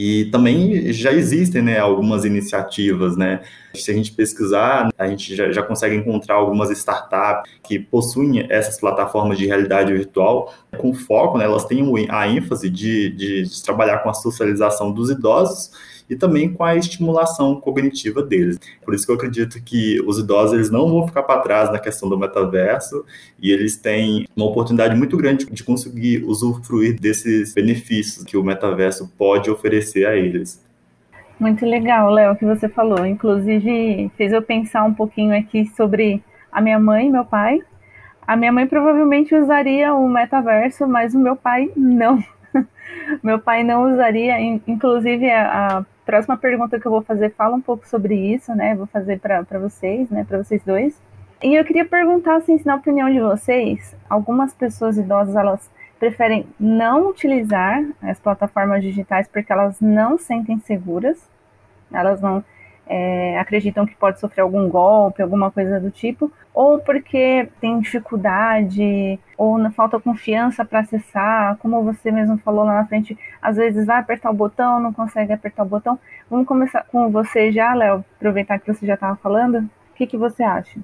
E 0.00 0.26
também 0.26 0.92
já 0.92 1.12
existem 1.12 1.60
né, 1.60 1.76
algumas 1.80 2.24
iniciativas, 2.24 3.16
né? 3.16 3.40
Se 3.82 3.90
a 3.90 3.94
gente 3.94 4.12
pesquisar, 4.12 4.90
a 4.96 5.06
gente 5.06 5.34
já, 5.34 5.50
já 5.50 5.62
consegue 5.62 5.96
encontrar 5.96 6.36
algumas 6.36 6.70
startups 6.70 7.50
que 7.62 7.78
possuem 7.78 8.46
essas 8.50 8.78
plataformas 8.78 9.38
de 9.38 9.46
realidade 9.46 9.92
virtual 9.92 10.52
com 10.76 10.94
foco, 10.94 11.38
né, 11.38 11.44
elas 11.44 11.64
têm 11.64 11.82
a 12.08 12.28
ênfase 12.28 12.68
de, 12.68 13.10
de, 13.10 13.42
de 13.44 13.62
trabalhar 13.62 13.98
com 13.98 14.10
a 14.10 14.14
socialização 14.14 14.92
dos 14.92 15.10
idosos 15.10 15.70
e 16.08 16.16
também 16.16 16.52
com 16.52 16.64
a 16.64 16.74
estimulação 16.76 17.60
cognitiva 17.60 18.22
deles. 18.22 18.58
Por 18.84 18.94
isso 18.94 19.04
que 19.04 19.12
eu 19.12 19.16
acredito 19.16 19.62
que 19.62 20.00
os 20.06 20.18
idosos 20.18 20.54
eles 20.54 20.70
não 20.70 20.88
vão 20.88 21.06
ficar 21.06 21.22
para 21.22 21.40
trás 21.40 21.70
na 21.70 21.78
questão 21.78 22.08
do 22.08 22.18
metaverso 22.18 23.04
e 23.40 23.50
eles 23.50 23.76
têm 23.76 24.26
uma 24.34 24.46
oportunidade 24.46 24.96
muito 24.96 25.16
grande 25.16 25.44
de 25.46 25.62
conseguir 25.62 26.24
usufruir 26.24 26.98
desses 26.98 27.52
benefícios 27.52 28.24
que 28.24 28.36
o 28.36 28.42
metaverso 28.42 29.10
pode 29.18 29.50
oferecer 29.50 30.06
a 30.06 30.16
eles. 30.16 30.66
Muito 31.38 31.64
legal, 31.64 32.10
Léo, 32.10 32.32
o 32.32 32.36
que 32.36 32.44
você 32.44 32.68
falou. 32.68 33.06
Inclusive, 33.06 34.10
fez 34.16 34.32
eu 34.32 34.42
pensar 34.42 34.82
um 34.82 34.92
pouquinho 34.92 35.38
aqui 35.38 35.66
sobre 35.76 36.22
a 36.50 36.60
minha 36.60 36.80
mãe 36.80 37.06
e 37.06 37.10
meu 37.10 37.24
pai. 37.24 37.62
A 38.26 38.36
minha 38.36 38.50
mãe 38.50 38.66
provavelmente 38.66 39.34
usaria 39.34 39.94
o 39.94 40.08
metaverso, 40.08 40.86
mas 40.86 41.14
o 41.14 41.18
meu 41.18 41.36
pai 41.36 41.70
não. 41.76 42.22
meu 43.22 43.38
pai 43.38 43.62
não 43.62 43.92
usaria. 43.92 44.40
Inclusive, 44.66 45.30
a, 45.30 45.84
próxima 46.04 46.36
pergunta 46.36 46.80
que 46.80 46.86
eu 46.86 46.90
vou 46.90 47.02
fazer 47.02 47.34
fala 47.34 47.54
um 47.54 47.60
pouco 47.60 47.86
sobre 47.86 48.14
isso, 48.14 48.54
né? 48.54 48.74
Vou 48.74 48.86
fazer 48.86 49.20
para 49.20 49.44
vocês, 49.60 50.10
né? 50.10 50.24
Para 50.26 50.38
vocês 50.38 50.62
dois. 50.64 51.00
E 51.42 51.54
eu 51.54 51.64
queria 51.64 51.84
perguntar, 51.84 52.36
assim, 52.36 52.60
na 52.64 52.74
opinião 52.74 53.12
de 53.12 53.20
vocês, 53.20 53.94
algumas 54.10 54.52
pessoas 54.52 54.96
idosas, 54.96 55.36
elas 55.36 55.70
preferem 55.98 56.46
não 56.58 57.08
utilizar 57.08 57.84
as 58.02 58.18
plataformas 58.18 58.82
digitais 58.82 59.28
porque 59.28 59.52
elas 59.52 59.80
não 59.80 60.18
sentem 60.18 60.58
seguras, 60.60 61.18
elas 61.92 62.20
não 62.20 62.44
é, 62.88 63.38
acreditam 63.38 63.84
que 63.84 63.94
pode 63.94 64.18
sofrer 64.18 64.42
algum 64.42 64.68
golpe, 64.68 65.22
alguma 65.22 65.50
coisa 65.50 65.78
do 65.78 65.90
tipo, 65.90 66.32
ou 66.54 66.78
porque 66.78 67.48
tem 67.60 67.78
dificuldade, 67.80 69.20
ou 69.36 69.58
falta 69.72 70.00
confiança 70.00 70.64
para 70.64 70.80
acessar, 70.80 71.56
como 71.58 71.82
você 71.82 72.10
mesmo 72.10 72.38
falou 72.38 72.64
lá 72.64 72.74
na 72.74 72.86
frente, 72.86 73.16
às 73.42 73.56
vezes 73.56 73.86
vai 73.86 73.98
apertar 73.98 74.30
o 74.30 74.34
botão, 74.34 74.80
não 74.80 74.92
consegue 74.92 75.32
apertar 75.32 75.62
o 75.62 75.68
botão. 75.68 75.98
Vamos 76.30 76.46
começar 76.46 76.84
com 76.84 77.10
você 77.10 77.52
já, 77.52 77.74
Léo, 77.74 78.04
aproveitar 78.16 78.58
que 78.58 78.72
você 78.72 78.86
já 78.86 78.94
estava 78.94 79.16
falando. 79.16 79.58
O 79.58 79.94
que, 79.94 80.06
que 80.06 80.16
você 80.16 80.42
acha? 80.42 80.80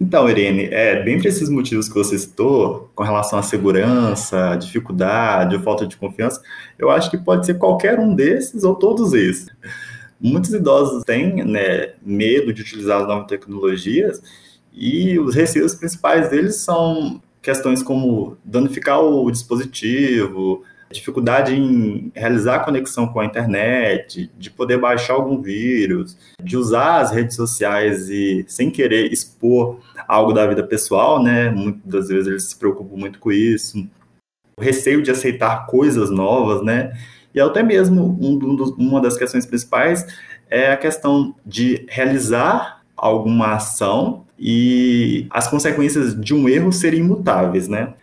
Então, 0.00 0.28
Irene, 0.28 0.64
é, 0.64 1.02
dentre 1.02 1.28
esses 1.28 1.48
motivos 1.48 1.88
que 1.88 1.94
você 1.94 2.18
citou, 2.18 2.90
com 2.94 3.04
relação 3.04 3.38
à 3.38 3.42
segurança, 3.42 4.56
dificuldade 4.56 5.58
falta 5.60 5.86
de 5.86 5.96
confiança, 5.96 6.42
eu 6.78 6.90
acho 6.90 7.10
que 7.10 7.16
pode 7.16 7.46
ser 7.46 7.54
qualquer 7.54 7.98
um 8.00 8.14
desses 8.14 8.64
ou 8.64 8.74
todos 8.74 9.12
esses. 9.12 9.46
Muitos 10.20 10.52
idosos 10.52 11.04
têm 11.04 11.44
né, 11.44 11.92
medo 12.04 12.52
de 12.52 12.62
utilizar 12.62 13.02
as 13.02 13.06
novas 13.06 13.26
tecnologias 13.28 14.22
e 14.72 15.18
os 15.18 15.34
receios 15.34 15.74
principais 15.74 16.28
deles 16.28 16.56
são 16.56 17.22
questões 17.40 17.82
como 17.82 18.36
danificar 18.44 19.00
o 19.00 19.30
dispositivo, 19.30 20.64
dificuldade 20.94 21.54
em 21.54 22.10
realizar 22.14 22.64
conexão 22.64 23.06
com 23.06 23.20
a 23.20 23.24
internet, 23.24 24.30
de 24.38 24.50
poder 24.50 24.78
baixar 24.78 25.14
algum 25.14 25.40
vírus, 25.40 26.16
de 26.42 26.56
usar 26.56 27.00
as 27.00 27.10
redes 27.10 27.36
sociais 27.36 28.08
e 28.08 28.44
sem 28.48 28.70
querer 28.70 29.12
expor 29.12 29.78
algo 30.08 30.32
da 30.32 30.46
vida 30.46 30.62
pessoal, 30.62 31.22
né? 31.22 31.50
Muitas 31.50 32.08
vezes 32.08 32.26
eles 32.26 32.44
se 32.44 32.56
preocupam 32.56 32.96
muito 32.96 33.18
com 33.18 33.30
isso. 33.30 33.86
O 34.58 34.62
receio 34.62 35.02
de 35.02 35.10
aceitar 35.10 35.66
coisas 35.66 36.10
novas, 36.10 36.62
né? 36.64 36.92
E 37.34 37.40
até 37.40 37.62
mesmo 37.62 38.16
um 38.20 38.38
dos, 38.54 38.70
uma 38.78 39.00
das 39.00 39.16
questões 39.16 39.44
principais 39.44 40.06
é 40.48 40.70
a 40.70 40.76
questão 40.76 41.34
de 41.44 41.84
realizar 41.88 42.82
alguma 42.96 43.54
ação 43.54 44.24
e 44.38 45.26
as 45.30 45.48
consequências 45.48 46.18
de 46.18 46.32
um 46.32 46.48
erro 46.48 46.72
serem 46.72 47.00
imutáveis, 47.00 47.66
né? 47.66 47.94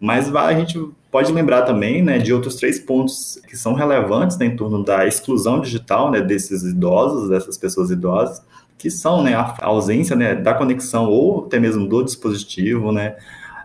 Mas 0.00 0.34
a 0.34 0.54
gente 0.54 0.78
pode 1.10 1.32
lembrar 1.32 1.62
também 1.62 2.02
né, 2.02 2.18
de 2.18 2.32
outros 2.32 2.56
três 2.56 2.78
pontos 2.78 3.40
que 3.48 3.56
são 3.56 3.74
relevantes 3.74 4.36
né, 4.38 4.46
em 4.46 4.56
torno 4.56 4.84
da 4.84 5.06
exclusão 5.06 5.60
digital 5.60 6.10
né, 6.10 6.20
desses 6.20 6.62
idosos, 6.62 7.28
dessas 7.28 7.56
pessoas 7.56 7.90
idosas, 7.90 8.42
que 8.76 8.90
são 8.90 9.22
né, 9.22 9.34
a 9.34 9.56
ausência 9.62 10.14
né, 10.14 10.34
da 10.34 10.54
conexão 10.54 11.08
ou 11.08 11.46
até 11.46 11.58
mesmo 11.58 11.88
do 11.88 12.02
dispositivo, 12.02 12.92
né, 12.92 13.16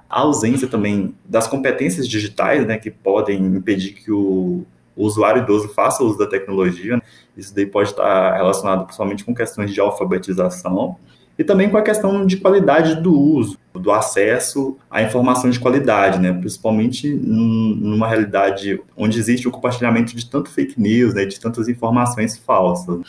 a 0.10 0.22
ausência 0.22 0.68
também 0.68 1.14
das 1.26 1.48
competências 1.48 2.08
digitais 2.08 2.66
né, 2.66 2.78
que 2.78 2.92
podem 2.92 3.40
impedir 3.46 3.94
que 3.94 4.12
o 4.12 4.66
o 4.96 5.06
usuário 5.06 5.42
idoso 5.42 5.70
faça 5.70 6.04
uso 6.04 6.18
da 6.18 6.28
tecnologia. 6.28 6.98
Né? 6.98 7.02
Isso 7.36 7.54
daí 7.54 7.66
pode 7.66 7.90
estar 7.90 8.36
relacionado 8.36 8.86
principalmente 8.86 9.24
com 9.24 9.34
questões 9.34 9.74
de 9.74 9.80
alfabetização 9.80 10.98
e 11.38 11.44
também 11.44 11.70
com 11.70 11.78
a 11.78 11.82
questão 11.82 12.26
de 12.26 12.38
qualidade 12.38 13.02
do 13.02 13.20
uso, 13.20 13.58
do 13.74 13.92
acesso 13.92 14.78
à 14.90 15.02
informação 15.02 15.50
de 15.50 15.60
qualidade, 15.60 16.20
né? 16.20 16.32
principalmente 16.32 17.10
numa 17.14 18.08
realidade 18.08 18.80
onde 18.96 19.20
existe 19.20 19.48
o 19.48 19.52
compartilhamento 19.52 20.16
de 20.16 20.30
tanto 20.30 20.50
fake 20.50 20.80
news, 20.80 21.14
né? 21.14 21.26
de 21.26 21.40
tantas 21.40 21.68
informações 21.68 22.38
falsas. 22.38 23.02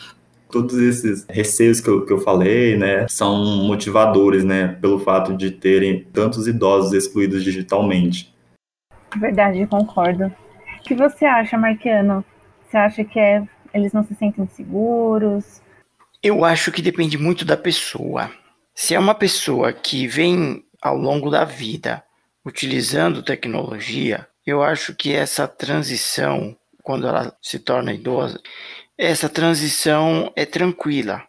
Todos 0.49 0.77
esses 0.77 1.25
receios 1.29 1.81
que 1.81 1.89
eu, 1.89 2.05
que 2.05 2.13
eu 2.13 2.19
falei 2.19 2.77
né, 2.77 3.05
são 3.09 3.65
motivadores 3.65 4.43
né, 4.43 4.77
pelo 4.79 4.99
fato 4.99 5.35
de 5.35 5.51
terem 5.51 6.05
tantos 6.13 6.47
idosos 6.47 6.93
excluídos 6.93 7.43
digitalmente. 7.43 8.33
Verdade, 9.17 9.65
concordo 9.67 10.31
que 10.85 10.93
você 10.93 11.25
acha, 11.25 11.57
Marquiano? 11.57 12.23
Você 12.63 12.77
acha 12.77 13.03
que 13.03 13.19
é, 13.19 13.43
eles 13.73 13.91
não 13.91 14.03
se 14.03 14.13
sentem 14.15 14.47
seguros? 14.47 15.61
Eu 16.25 16.43
acho 16.43 16.71
que 16.71 16.81
depende 16.81 17.19
muito 17.19 17.45
da 17.45 17.55
pessoa. 17.55 18.31
Se 18.73 18.95
é 18.95 18.99
uma 18.99 19.13
pessoa 19.13 19.71
que 19.71 20.07
vem 20.07 20.65
ao 20.81 20.97
longo 20.97 21.29
da 21.29 21.45
vida 21.45 22.03
utilizando 22.43 23.21
tecnologia, 23.21 24.27
eu 24.43 24.63
acho 24.63 24.95
que 24.95 25.13
essa 25.13 25.47
transição, 25.47 26.57
quando 26.81 27.07
ela 27.07 27.37
se 27.39 27.59
torna 27.59 27.93
idosa, 27.93 28.41
essa 28.97 29.29
transição 29.29 30.33
é 30.35 30.47
tranquila. 30.47 31.21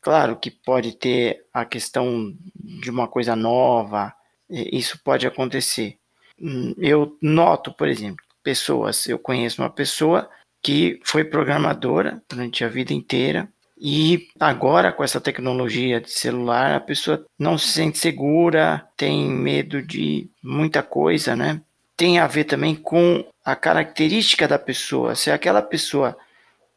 Claro 0.00 0.36
que 0.36 0.52
pode 0.52 0.92
ter 0.92 1.44
a 1.52 1.64
questão 1.64 2.32
de 2.54 2.88
uma 2.88 3.08
coisa 3.08 3.34
nova, 3.34 4.14
isso 4.48 5.00
pode 5.02 5.26
acontecer. 5.26 5.98
Hum, 6.40 6.76
eu 6.78 7.18
noto, 7.20 7.74
por 7.74 7.88
exemplo, 7.88 8.24
pessoas. 8.40 9.08
Eu 9.08 9.18
conheço 9.18 9.60
uma 9.60 9.70
pessoa 9.70 10.30
que 10.62 11.00
foi 11.02 11.24
programadora 11.24 12.22
durante 12.30 12.62
a 12.64 12.68
vida 12.68 12.92
inteira 12.92 13.52
e 13.76 14.28
agora 14.38 14.92
com 14.92 15.02
essa 15.02 15.20
tecnologia 15.20 16.00
de 16.00 16.10
celular 16.10 16.74
a 16.74 16.80
pessoa 16.80 17.24
não 17.38 17.58
se 17.58 17.68
sente 17.68 17.98
segura, 17.98 18.86
tem 18.96 19.28
medo 19.28 19.82
de 19.82 20.30
muita 20.42 20.82
coisa, 20.82 21.34
né? 21.34 21.60
Tem 21.96 22.18
a 22.18 22.26
ver 22.26 22.44
também 22.44 22.74
com 22.74 23.24
a 23.44 23.54
característica 23.54 24.48
da 24.48 24.58
pessoa. 24.58 25.14
Se 25.14 25.30
aquela 25.30 25.62
pessoa 25.62 26.16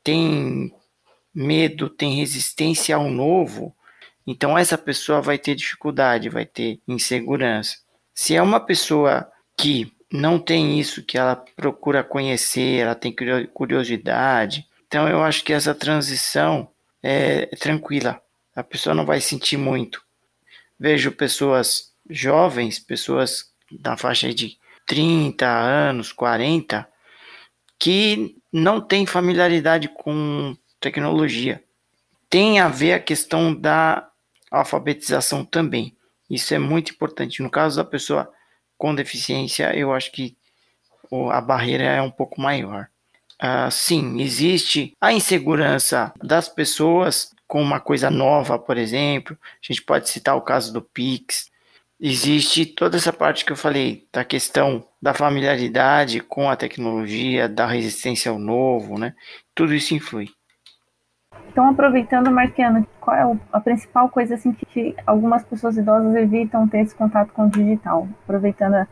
tem 0.03 0.73
medo, 1.33 1.89
tem 1.89 2.15
resistência 2.15 2.95
ao 2.95 3.09
novo, 3.09 3.75
então 4.25 4.57
essa 4.57 4.77
pessoa 4.77 5.21
vai 5.21 5.37
ter 5.37 5.55
dificuldade, 5.55 6.29
vai 6.29 6.45
ter 6.45 6.79
insegurança. 6.87 7.77
Se 8.13 8.35
é 8.35 8.41
uma 8.41 8.59
pessoa 8.59 9.31
que 9.55 9.91
não 10.11 10.39
tem 10.39 10.79
isso 10.79 11.03
que 11.03 11.17
ela 11.17 11.35
procura 11.55 12.03
conhecer, 12.03 12.79
ela 12.79 12.95
tem 12.95 13.13
curiosidade. 13.53 14.65
Então 14.87 15.07
eu 15.07 15.23
acho 15.23 15.43
que 15.43 15.53
essa 15.53 15.75
transição 15.75 16.69
é, 17.09 17.45
tranquila. 17.55 18.21
A 18.53 18.61
pessoa 18.61 18.93
não 18.93 19.05
vai 19.05 19.21
sentir 19.21 19.55
muito. 19.55 20.03
Vejo 20.77 21.09
pessoas 21.13 21.93
jovens, 22.09 22.79
pessoas 22.79 23.53
na 23.71 23.95
faixa 23.95 24.33
de 24.33 24.57
30 24.85 25.47
anos, 25.47 26.11
40, 26.11 26.85
que 27.79 28.35
não 28.51 28.81
têm 28.81 29.05
familiaridade 29.05 29.87
com 29.87 30.53
tecnologia. 30.81 31.63
Tem 32.29 32.59
a 32.59 32.67
ver 32.67 32.91
a 32.91 32.99
questão 32.99 33.55
da 33.55 34.09
alfabetização 34.51 35.45
também. 35.45 35.95
Isso 36.29 36.53
é 36.53 36.59
muito 36.59 36.91
importante. 36.91 37.41
No 37.41 37.49
caso 37.49 37.77
da 37.77 37.85
pessoa 37.85 38.29
com 38.77 38.93
deficiência, 38.93 39.73
eu 39.73 39.93
acho 39.93 40.11
que 40.11 40.35
a 41.31 41.39
barreira 41.39 41.85
é 41.85 42.01
um 42.01 42.11
pouco 42.11 42.41
maior. 42.41 42.89
Uh, 43.41 43.69
sim, 43.69 44.19
existe 44.19 44.93
a 44.99 45.13
insegurança 45.13 46.11
das 46.23 46.49
pessoas 46.49 47.35
com 47.47 47.61
uma 47.61 47.79
coisa 47.79 48.09
nova, 48.09 48.57
por 48.57 48.77
exemplo. 48.77 49.37
A 49.41 49.57
gente 49.61 49.83
pode 49.83 50.09
citar 50.09 50.35
o 50.35 50.41
caso 50.41 50.73
do 50.73 50.81
Pix. 50.81 51.49
Existe 51.99 52.65
toda 52.65 52.97
essa 52.97 53.13
parte 53.13 53.45
que 53.45 53.51
eu 53.51 53.55
falei 53.55 54.07
da 54.11 54.23
questão 54.23 54.83
da 55.01 55.13
familiaridade 55.13 56.19
com 56.19 56.49
a 56.49 56.55
tecnologia, 56.55 57.47
da 57.47 57.65
resistência 57.65 58.31
ao 58.31 58.37
novo, 58.37 58.99
né? 58.99 59.13
Tudo 59.55 59.73
isso 59.73 59.95
influi. 59.95 60.29
Então, 61.49 61.69
aproveitando, 61.69 62.29
Marquiano, 62.29 62.85
qual 62.99 63.15
é 63.15 63.39
a 63.51 63.59
principal 63.59 64.09
coisa 64.09 64.35
assim 64.35 64.51
que 64.51 64.95
algumas 65.07 65.43
pessoas 65.43 65.77
idosas 65.77 66.13
evitam 66.15 66.67
ter 66.67 66.81
esse 66.81 66.93
contato 66.93 67.31
com 67.33 67.47
o 67.47 67.49
digital? 67.49 68.07
Aproveitando 68.23 68.87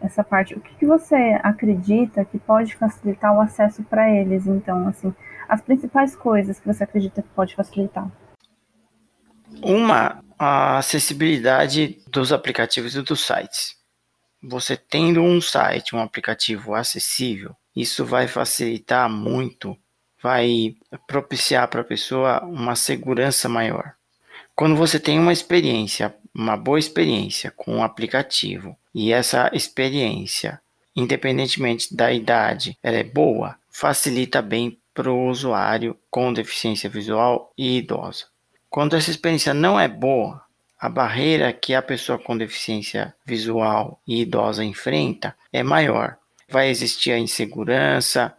essa 0.00 0.22
parte, 0.22 0.54
o 0.54 0.60
que, 0.60 0.74
que 0.76 0.86
você 0.86 1.38
acredita 1.42 2.24
que 2.24 2.38
pode 2.38 2.74
facilitar 2.76 3.34
o 3.34 3.40
acesso 3.40 3.82
para 3.84 4.10
eles? 4.10 4.46
Então, 4.46 4.86
assim, 4.88 5.14
as 5.48 5.60
principais 5.60 6.14
coisas 6.14 6.58
que 6.60 6.66
você 6.66 6.84
acredita 6.84 7.22
que 7.22 7.28
pode 7.30 7.54
facilitar? 7.54 8.10
Uma, 9.62 10.22
a 10.38 10.78
acessibilidade 10.78 12.02
dos 12.08 12.32
aplicativos 12.32 12.94
e 12.94 13.02
dos 13.02 13.24
sites. 13.24 13.76
Você 14.42 14.76
tendo 14.76 15.22
um 15.22 15.40
site, 15.40 15.96
um 15.96 16.00
aplicativo 16.00 16.74
acessível, 16.74 17.54
isso 17.74 18.04
vai 18.04 18.28
facilitar 18.28 19.08
muito 19.08 19.76
vai 20.24 20.74
propiciar 21.06 21.68
para 21.68 21.82
a 21.82 21.84
pessoa 21.84 22.42
uma 22.44 22.74
segurança 22.74 23.46
maior. 23.46 23.92
Quando 24.56 24.74
você 24.74 24.98
tem 24.98 25.18
uma 25.18 25.34
experiência, 25.34 26.16
uma 26.34 26.56
boa 26.56 26.78
experiência 26.78 27.50
com 27.50 27.78
o 27.78 27.82
aplicativo 27.82 28.76
e 28.94 29.12
essa 29.12 29.50
experiência, 29.52 30.60
independentemente 30.94 31.94
da 31.94 32.12
idade, 32.12 32.76
ela 32.82 32.96
é 32.96 33.04
boa, 33.04 33.56
facilita 33.70 34.42
bem 34.42 34.78
para 34.92 35.10
o 35.10 35.28
usuário 35.28 35.96
com 36.10 36.32
deficiência 36.32 36.88
visual 36.88 37.52
e 37.56 37.78
idosa. 37.78 38.26
Quando 38.70 38.96
essa 38.96 39.10
experiência 39.10 39.52
não 39.52 39.78
é 39.78 39.88
boa, 39.88 40.42
a 40.78 40.88
barreira 40.88 41.52
que 41.52 41.74
a 41.74 41.82
pessoa 41.82 42.18
com 42.18 42.36
deficiência 42.36 43.14
visual 43.24 44.00
e 44.06 44.20
idosa 44.20 44.64
enfrenta 44.64 45.34
é 45.52 45.62
maior. 45.62 46.16
Vai 46.48 46.68
existir 46.68 47.10
a 47.12 47.18
insegurança, 47.18 48.36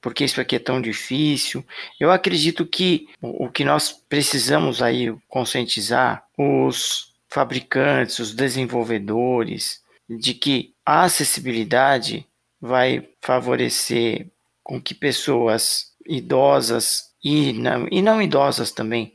porque 0.00 0.24
isso 0.24 0.40
aqui 0.40 0.56
é 0.56 0.60
tão 0.60 0.80
difícil. 0.80 1.64
Eu 1.98 2.10
acredito 2.10 2.64
que 2.64 3.08
o 3.20 3.50
que 3.50 3.64
nós 3.64 3.90
precisamos 3.90 4.80
aí 4.80 5.14
conscientizar 5.28 6.24
os 6.36 7.07
fabricantes, 7.28 8.18
os 8.18 8.34
desenvolvedores, 8.34 9.82
de 10.08 10.34
que 10.34 10.74
a 10.84 11.04
acessibilidade 11.04 12.26
vai 12.60 13.08
favorecer 13.20 14.28
com 14.62 14.80
que 14.80 14.94
pessoas 14.94 15.92
idosas 16.06 17.08
e 17.22 17.52
não, 17.52 17.86
e 17.90 18.00
não 18.00 18.22
idosas 18.22 18.70
também 18.70 19.14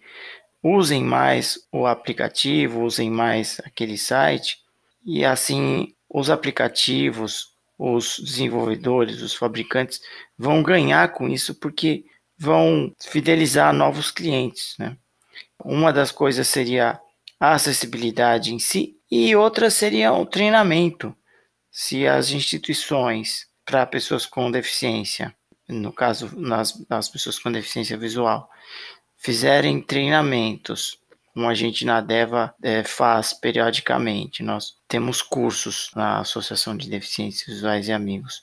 usem 0.61 1.03
mais 1.03 1.59
o 1.71 1.85
aplicativo, 1.85 2.83
usem 2.83 3.09
mais 3.09 3.59
aquele 3.65 3.97
site, 3.97 4.59
e 5.05 5.25
assim 5.25 5.93
os 6.09 6.29
aplicativos, 6.29 7.53
os 7.77 8.19
desenvolvedores, 8.19 9.21
os 9.21 9.33
fabricantes 9.33 9.99
vão 10.37 10.63
ganhar 10.63 11.11
com 11.11 11.27
isso 11.27 11.55
porque 11.55 12.05
vão 12.37 12.93
fidelizar 13.01 13.73
novos 13.73 14.11
clientes. 14.11 14.75
Né? 14.77 14.95
Uma 15.63 15.91
das 15.91 16.11
coisas 16.11 16.47
seria 16.47 16.99
a 17.43 17.55
acessibilidade 17.55 18.53
em 18.53 18.57
si 18.57 18.95
e 19.11 19.35
outra 19.35 19.69
seria 19.69 20.13
o 20.13 20.25
treinamento. 20.25 21.13
Se 21.69 22.07
as 22.07 22.31
instituições 22.31 23.47
para 23.65 23.85
pessoas 23.85 24.25
com 24.25 24.49
deficiência, 24.49 25.35
no 25.67 25.91
caso 25.91 26.31
nas, 26.39 26.87
nas 26.87 27.09
pessoas 27.09 27.37
com 27.37 27.51
deficiência 27.51 27.97
visual, 27.97 28.49
fizerem 29.17 29.81
treinamentos 29.81 30.97
como 31.33 31.49
a 31.49 31.53
gente 31.53 31.83
na 31.83 31.99
DEVA 31.99 32.55
é, 32.63 32.81
faz 32.81 33.33
periodicamente. 33.33 34.41
Nós 34.41 34.75
temos 34.87 35.21
cursos 35.21 35.91
na 35.93 36.19
Associação 36.19 36.77
de 36.77 36.89
Deficientes 36.89 37.45
Visuais 37.45 37.89
e 37.89 37.91
Amigos. 37.91 38.41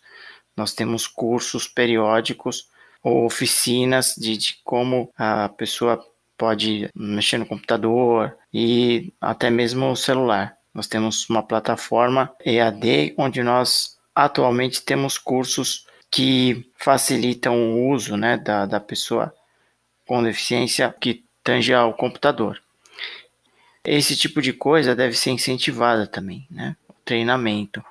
Nós 0.55 0.75
temos 0.75 1.07
cursos 1.07 1.67
periódicos 1.67 2.69
ou 3.03 3.25
oficinas 3.25 4.15
de, 4.19 4.37
de 4.37 4.57
como 4.63 5.11
a 5.17 5.49
pessoa 5.49 6.05
pode 6.37 6.91
mexer 6.95 7.39
no 7.39 7.47
computador 7.47 8.37
e 8.53 9.13
até 9.21 9.51
mesmo 9.51 9.91
o 9.91 9.97
celular. 9.97 10.57
Nós 10.75 10.87
temos 10.87 11.29
uma 11.29 11.43
plataforma 11.43 12.33
EAD 12.45 13.15
onde 13.17 13.43
nós 13.43 13.99
atualmente 14.15 14.83
temos 14.83 15.19
cursos 15.19 15.87
que 16.11 16.69
facilitam 16.77 17.57
o 17.57 17.91
uso 17.91 18.17
né, 18.17 18.37
da, 18.37 18.67
da 18.67 18.81
pessoa 18.81 19.33
com 20.07 20.23
deficiência 20.23 20.93
que 21.01 21.25
tange 21.45 21.73
ao 21.73 21.95
computador. 21.95 22.61
Esse 23.85 24.17
tipo 24.17 24.43
de 24.43 24.53
coisa 24.53 24.95
deve 24.95 25.17
ser 25.17 25.31
incentivada 25.31 26.07
também, 26.07 26.47
né? 26.51 26.77
O 26.89 26.95
treinamento. 27.05 27.83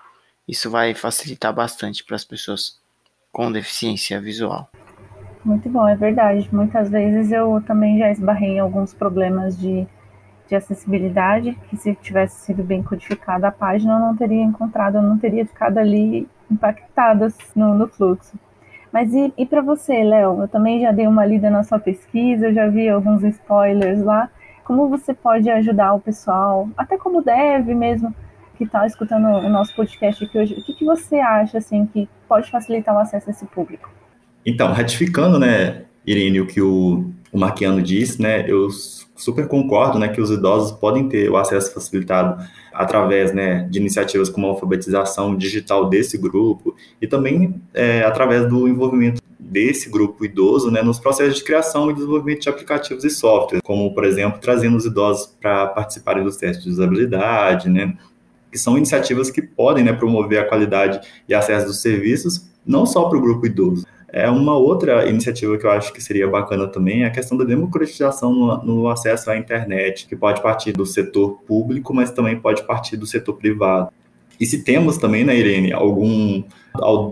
Isso 0.48 0.70
vai 0.70 0.94
facilitar 0.94 1.54
bastante 1.54 2.04
para 2.04 2.16
as 2.16 2.24
pessoas 2.24 2.80
com 3.32 3.52
deficiência 3.52 4.20
visual. 4.20 4.70
Muito 5.44 5.70
bom, 5.70 5.88
é 5.88 5.96
verdade. 5.96 6.48
Muitas 6.52 6.90
vezes 6.90 7.32
eu 7.32 7.62
também 7.66 7.98
já 7.98 8.12
esbarrei 8.12 8.52
em 8.52 8.60
alguns 8.60 8.94
problemas 8.94 9.58
de, 9.58 9.88
de 10.50 10.56
acessibilidade, 10.56 11.58
que 11.70 11.78
se 11.78 11.96
tivesse 11.96 12.46
sido 12.46 12.64
bem 12.64 12.82
codificada 12.84 13.48
a 13.48 13.52
página, 13.52 13.94
eu 13.94 14.00
não 14.00 14.18
teria 14.18 14.44
encontrado, 14.44 15.02
não 15.02 15.18
teria 15.18 15.46
ficado 15.46 15.78
ali 15.78 16.28
impactada 16.52 17.32
no, 17.56 17.76
no 17.76 17.88
fluxo. 17.88 18.38
Mas 18.92 19.14
e, 19.14 19.32
e 19.38 19.46
para 19.46 19.62
você, 19.62 20.04
Léo? 20.04 20.42
Eu 20.42 20.48
também 20.48 20.82
já 20.82 20.92
dei 20.92 21.06
uma 21.06 21.24
lida 21.24 21.50
na 21.50 21.64
sua 21.64 21.80
pesquisa, 21.80 22.48
eu 22.48 22.54
já 22.54 22.68
vi 22.68 22.90
alguns 22.90 23.24
spoilers 23.24 24.04
lá 24.04 24.30
como 24.70 24.88
você 24.88 25.16
pode 25.16 25.50
ajudar 25.50 25.96
o 25.96 26.00
pessoal, 26.00 26.70
até 26.78 26.96
como 26.96 27.24
deve 27.24 27.74
mesmo, 27.74 28.14
que 28.56 28.64
está 28.64 28.86
escutando 28.86 29.26
o 29.26 29.50
nosso 29.50 29.76
podcast 29.76 30.24
aqui 30.24 30.38
hoje, 30.38 30.54
o 30.54 30.64
que, 30.64 30.76
que 30.76 30.86
você 30.86 31.16
acha 31.16 31.58
assim 31.58 31.88
que 31.88 32.08
pode 32.28 32.52
facilitar 32.52 32.94
o 32.94 33.00
acesso 33.00 33.32
a 33.32 33.32
esse 33.32 33.48
público? 33.48 33.90
Então, 34.46 34.72
ratificando, 34.72 35.40
né, 35.40 35.86
Irene, 36.06 36.40
o 36.40 36.46
que 36.46 36.62
o, 36.62 37.12
o 37.32 37.38
Marquiano 37.38 37.82
disse, 37.82 38.22
né, 38.22 38.50
eu 38.50 38.70
super 39.16 39.48
concordo, 39.48 40.00
né, 40.00 40.08
que 40.08 40.22
os 40.22 40.32
idosos 40.32 40.72
podem 40.72 41.08
ter 41.08 41.30
o 41.30 41.38
acesso 41.38 41.74
facilitado 41.74 42.42
através, 42.74 43.34
né, 43.34 43.68
de 43.70 43.80
iniciativas 43.80 44.30
como 44.30 44.48
a 44.48 44.52
alfabetização 44.52 45.36
digital 45.36 45.90
desse 45.90 46.18
grupo 46.18 46.76
e 47.02 47.08
também 47.08 47.62
é, 47.74 48.02
através 48.04 48.48
do 48.48 48.68
envolvimento 48.68 49.22
desse 49.38 49.90
grupo 49.90 50.24
idoso 50.24 50.72
né, 50.72 50.82
nos 50.82 51.00
processos 51.00 51.38
de 51.38 51.44
criação 51.44 51.90
e 51.90 51.94
desenvolvimento 51.94 52.42
de 52.42 52.50
aplicativos 52.50 53.04
e 53.04 53.10
softwares, 53.10 53.62
como, 53.64 53.94
por 53.94 54.06
exemplo, 54.06 54.40
trazendo 54.40 54.78
os 54.78 54.86
idosos 54.86 55.28
para 55.42 55.68
participarem 55.68 56.24
dos 56.24 56.38
testes 56.38 56.64
de 56.64 56.72
usabilidade, 56.72 57.70
né, 57.70 57.98
que 58.52 58.58
são 58.58 58.78
iniciativas 58.78 59.30
que 59.30 59.42
podem 59.42 59.84
né, 59.84 59.94
promover 59.94 60.40
a 60.40 60.46
qualidade 60.46 61.00
e 61.28 61.34
acesso 61.34 61.68
dos 61.68 61.82
serviços, 61.82 62.48
não 62.66 62.86
só 62.86 63.10
para 63.10 63.18
o 63.18 63.22
grupo 63.22 63.46
idoso. 63.46 63.86
É 64.12 64.30
uma 64.30 64.58
outra 64.58 65.08
iniciativa 65.08 65.58
que 65.58 65.66
eu 65.66 65.72
acho 65.72 65.94
que 65.94 66.02
seria 66.02 66.28
bacana 66.28 66.68
também 66.68 67.04
é 67.04 67.06
a 67.06 67.12
questão 67.12 67.38
da 67.38 67.44
democratização 67.44 68.34
no, 68.34 68.64
no 68.64 68.90
acesso 68.90 69.30
à 69.30 69.38
internet, 69.38 70.08
que 70.08 70.16
pode 70.16 70.42
partir 70.42 70.72
do 70.72 70.86
setor 70.86 71.40
público, 71.46 71.94
mas 71.94 72.12
também 72.12 72.40
pode 72.40 72.64
partir 72.64 72.98
do 72.98 73.06
setor 73.06 73.34
privado. 73.34 73.90
E 74.40 74.46
se 74.46 74.64
temos 74.64 74.98
também, 74.98 75.24
né, 75.24 75.36
Irene, 75.36 75.74
algum 75.74 76.44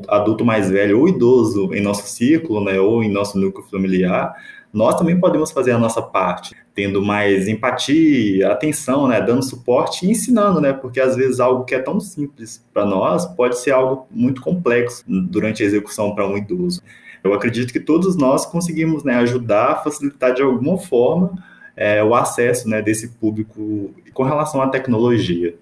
adulto 0.08 0.46
mais 0.46 0.70
velho 0.70 1.00
ou 1.00 1.10
idoso 1.10 1.74
em 1.74 1.82
nosso 1.82 2.08
ciclo, 2.08 2.64
né, 2.64 2.80
ou 2.80 3.04
em 3.04 3.12
nosso 3.12 3.38
núcleo 3.38 3.68
familiar, 3.70 4.34
nós 4.74 4.96
também 4.96 5.20
podemos 5.20 5.52
fazer 5.52 5.72
a 5.72 5.78
nossa 5.78 6.02
parte, 6.02 6.56
tendo 6.78 7.02
mais 7.02 7.48
empatia, 7.48 8.52
atenção, 8.52 9.08
né, 9.08 9.20
dando 9.20 9.44
suporte 9.44 10.06
e 10.06 10.12
ensinando, 10.12 10.62
né, 10.62 10.72
porque 10.72 11.00
às 11.00 11.16
vezes 11.16 11.40
algo 11.40 11.66
que 11.66 11.74
é 11.74 11.80
tão 11.80 12.00
simples 12.00 12.64
para 12.72 12.86
nós 12.86 13.26
pode 13.26 13.58
ser 13.58 13.72
algo 13.72 14.06
muito 14.12 14.44
complexo 14.44 15.04
durante 15.08 15.64
a 15.64 15.66
execução 15.66 16.14
para 16.14 16.28
um 16.28 16.38
idoso. 16.38 16.84
Eu 17.24 17.34
acredito 17.34 17.74
que 17.74 17.80
todos 17.80 18.16
nós 18.16 18.46
conseguimos, 18.46 19.04
né, 19.04 19.16
ajudar, 19.16 19.84
facilitar 19.84 20.36
de 20.36 20.44
alguma 20.44 20.78
forma 20.78 21.44
é, 21.76 22.04
o 22.04 22.14
acesso, 22.14 22.70
né, 22.70 22.80
desse 22.80 23.08
público 23.08 23.92
com 24.14 24.22
relação 24.22 24.62
à 24.62 24.68
tecnologia. 24.68 25.56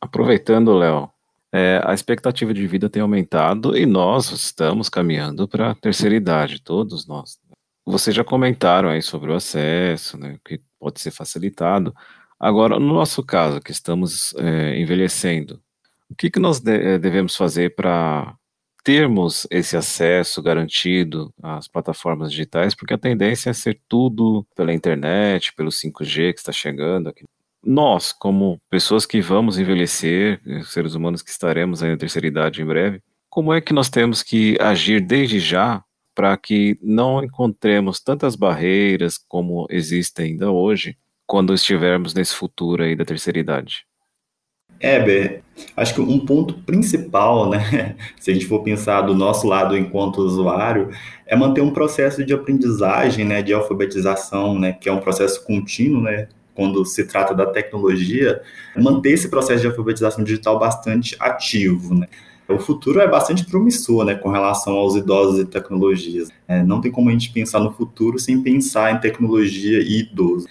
Aproveitando, 0.00 0.72
Léo, 0.72 1.10
é, 1.52 1.78
a 1.84 1.92
expectativa 1.92 2.54
de 2.54 2.66
vida 2.66 2.88
tem 2.88 3.02
aumentado 3.02 3.76
e 3.76 3.84
nós 3.84 4.30
estamos 4.30 4.88
caminhando 4.88 5.46
para 5.46 5.72
a 5.72 5.74
terceira 5.74 6.16
idade, 6.16 6.62
todos 6.62 7.06
nós. 7.06 7.38
Vocês 7.84 8.14
já 8.14 8.24
comentaram 8.24 8.88
aí 8.88 9.02
sobre 9.02 9.30
o 9.30 9.34
acesso, 9.34 10.16
né, 10.16 10.38
que 10.44 10.60
pode 10.78 11.00
ser 11.00 11.10
facilitado. 11.10 11.94
Agora, 12.38 12.78
no 12.78 12.94
nosso 12.94 13.22
caso, 13.24 13.60
que 13.60 13.72
estamos 13.72 14.34
é, 14.36 14.78
envelhecendo, 14.78 15.60
o 16.10 16.14
que, 16.14 16.30
que 16.30 16.38
nós 16.38 16.60
de, 16.60 16.72
é, 16.72 16.98
devemos 16.98 17.34
fazer 17.34 17.74
para 17.74 18.36
termos 18.84 19.46
esse 19.50 19.76
acesso 19.76 20.42
garantido 20.42 21.32
às 21.42 21.68
plataformas 21.68 22.30
digitais, 22.30 22.74
porque 22.74 22.94
a 22.94 22.98
tendência 22.98 23.50
é 23.50 23.52
ser 23.52 23.80
tudo 23.88 24.46
pela 24.56 24.72
internet, 24.72 25.54
pelo 25.54 25.70
5G 25.70 26.32
que 26.32 26.40
está 26.40 26.52
chegando 26.52 27.08
aqui. 27.08 27.24
Nós, 27.64 28.12
como 28.12 28.60
pessoas 28.68 29.06
que 29.06 29.20
vamos 29.20 29.56
envelhecer, 29.56 30.40
seres 30.64 30.94
humanos 30.94 31.22
que 31.22 31.30
estaremos 31.30 31.82
aí 31.82 31.90
na 31.90 31.96
terceira 31.96 32.26
idade 32.26 32.60
em 32.60 32.66
breve, 32.66 33.00
como 33.30 33.52
é 33.52 33.60
que 33.60 33.72
nós 33.72 33.88
temos 33.88 34.22
que 34.22 34.58
agir 34.60 35.00
desde 35.00 35.38
já 35.38 35.82
para 36.14 36.36
que 36.36 36.78
não 36.82 37.22
encontremos 37.22 38.00
tantas 38.00 38.36
barreiras 38.36 39.18
como 39.28 39.66
existem 39.70 40.32
ainda 40.32 40.50
hoje 40.50 40.96
quando 41.26 41.54
estivermos 41.54 42.14
nesse 42.14 42.34
futuro 42.34 42.82
aí 42.82 42.94
da 42.94 43.04
terceira 43.04 43.38
idade? 43.38 43.86
Heber, 44.82 45.42
acho 45.76 45.94
que 45.94 46.00
um 46.00 46.18
ponto 46.26 46.54
principal, 46.54 47.48
né, 47.48 47.94
se 48.18 48.30
a 48.30 48.34
gente 48.34 48.46
for 48.46 48.62
pensar 48.64 49.02
do 49.02 49.14
nosso 49.14 49.46
lado 49.46 49.76
enquanto 49.76 50.18
usuário, 50.18 50.90
é 51.24 51.36
manter 51.36 51.60
um 51.60 51.70
processo 51.70 52.24
de 52.24 52.34
aprendizagem, 52.34 53.24
né, 53.24 53.42
de 53.42 53.52
alfabetização, 53.52 54.58
né, 54.58 54.72
que 54.72 54.88
é 54.88 54.92
um 54.92 55.00
processo 55.00 55.44
contínuo, 55.44 56.02
né, 56.02 56.28
quando 56.54 56.84
se 56.84 57.06
trata 57.06 57.32
da 57.32 57.46
tecnologia, 57.46 58.42
manter 58.76 59.12
esse 59.12 59.30
processo 59.30 59.60
de 59.60 59.68
alfabetização 59.68 60.24
digital 60.24 60.58
bastante 60.58 61.16
ativo, 61.20 61.94
né. 61.94 62.08
O 62.52 62.60
futuro 62.60 63.00
é 63.00 63.08
bastante 63.08 63.44
promissor, 63.44 64.04
né, 64.04 64.14
com 64.14 64.30
relação 64.30 64.74
aos 64.74 64.94
idosos 64.94 65.40
e 65.40 65.44
tecnologias. 65.44 66.28
É, 66.46 66.62
não 66.62 66.80
tem 66.80 66.90
como 66.90 67.08
a 67.08 67.12
gente 67.12 67.32
pensar 67.32 67.60
no 67.60 67.72
futuro 67.72 68.18
sem 68.18 68.42
pensar 68.42 68.94
em 68.94 69.00
tecnologia 69.00 69.80
e 69.80 70.00
idoso 70.00 70.46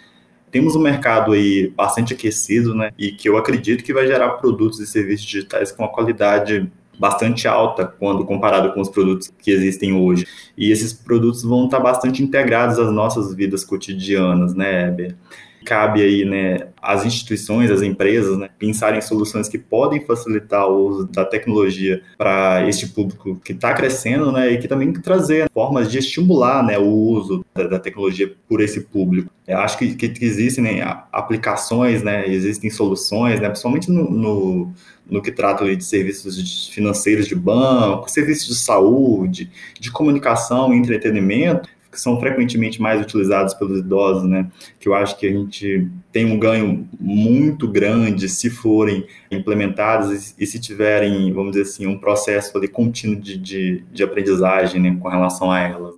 temos 0.52 0.76
um 0.76 0.82
mercado 0.82 1.32
aí 1.32 1.70
bastante 1.70 2.14
aquecido, 2.14 2.76
né? 2.76 2.92
E 2.98 3.12
que 3.12 3.28
eu 3.28 3.38
acredito 3.38 3.84
que 3.84 3.94
vai 3.94 4.06
gerar 4.06 4.32
produtos 4.32 4.80
e 4.80 4.86
serviços 4.86 5.26
digitais 5.26 5.72
com 5.72 5.84
uma 5.84 5.90
qualidade 5.90 6.70
bastante 7.00 7.48
alta 7.48 7.86
quando 7.86 8.26
comparado 8.26 8.74
com 8.74 8.82
os 8.82 8.90
produtos 8.90 9.32
que 9.42 9.50
existem 9.50 9.94
hoje. 9.94 10.28
E 10.58 10.72
esses 10.72 10.94
produtos 10.94 11.42
vão 11.42 11.66
estar 11.66 11.80
bastante 11.80 12.22
integrados 12.22 12.78
às 12.78 12.92
nossas 12.92 13.34
vidas 13.34 13.64
cotidianas, 13.64 14.54
né, 14.54 14.88
Heber? 14.88 15.16
Cabe 15.64 16.02
aí, 16.02 16.26
né, 16.26 16.68
às 16.82 17.06
instituições, 17.06 17.70
às 17.70 17.82
empresas, 17.82 18.38
né, 18.38 18.50
pensarem 18.58 19.00
em 19.00 19.02
soluções 19.02 19.48
que 19.48 19.58
podem 19.58 20.06
facilitar 20.06 20.68
o 20.68 20.88
uso 20.88 21.08
da 21.08 21.24
tecnologia 21.24 22.02
para 22.18 22.68
este 22.68 22.88
público 22.88 23.40
que 23.44 23.54
está 23.54 23.74
crescendo, 23.74 24.32
né, 24.32 24.52
e 24.52 24.58
que 24.58 24.68
também 24.68 24.92
trazer 24.94 25.50
formas 25.54 25.92
de 25.92 26.00
estimular, 26.00 26.64
né, 26.64 26.78
o 26.78 26.88
uso 26.88 27.46
da, 27.54 27.68
da 27.68 27.80
tecnologia 27.80 28.34
por 28.48 28.62
esse 28.62 28.82
público. 28.82 29.32
Eu 29.48 29.58
acho 29.58 29.78
que, 29.78 29.96
que 29.96 30.26
existem 30.26 30.64
né, 30.64 31.04
aplicações, 31.12 32.04
né, 32.04 32.28
existem 32.28 32.70
soluções, 32.70 33.40
né, 33.40 33.50
principalmente 33.50 33.92
no, 33.92 34.10
no, 34.10 34.74
no 35.10 35.22
que 35.22 35.32
trata 35.32 35.76
de 35.76 35.84
serviços 35.84 36.70
financeiros 36.70 37.28
de 37.28 37.36
banco, 37.36 38.10
serviços 38.10 38.48
de 38.48 38.56
saúde, 38.56 39.52
de 39.80 39.92
comunicação 39.92 40.74
e 40.74 40.78
entretenimento, 40.78 41.70
que 41.92 42.00
são 42.00 42.20
frequentemente 42.20 42.82
mais 42.82 43.02
utilizados 43.02 43.54
pelos 43.54 43.80
idosos, 43.80 44.24
né? 44.24 44.50
Que 44.80 44.88
eu 44.88 44.96
acho 44.96 45.18
que 45.18 45.28
a 45.28 45.32
gente 45.32 45.90
tem 46.12 46.26
um 46.26 46.40
ganho 46.40 46.88
muito 46.98 47.68
grande 47.68 48.30
se 48.30 48.50
forem 48.50 49.06
implementados 49.30 50.34
e, 50.40 50.46
se 50.46 50.60
tiverem, 50.60 51.34
vamos 51.34 51.52
dizer 51.52 51.64
assim, 51.64 51.88
um 51.88 51.98
processo 51.98 52.58
ali 52.58 52.68
contínuo 52.68 53.20
de, 53.20 53.38
de, 53.38 53.84
de 53.92 54.04
aprendizagem 54.04 54.82
né, 54.82 54.98
com 55.02 55.10
relação 55.10 55.52
a 55.52 55.60
elas. 55.60 55.96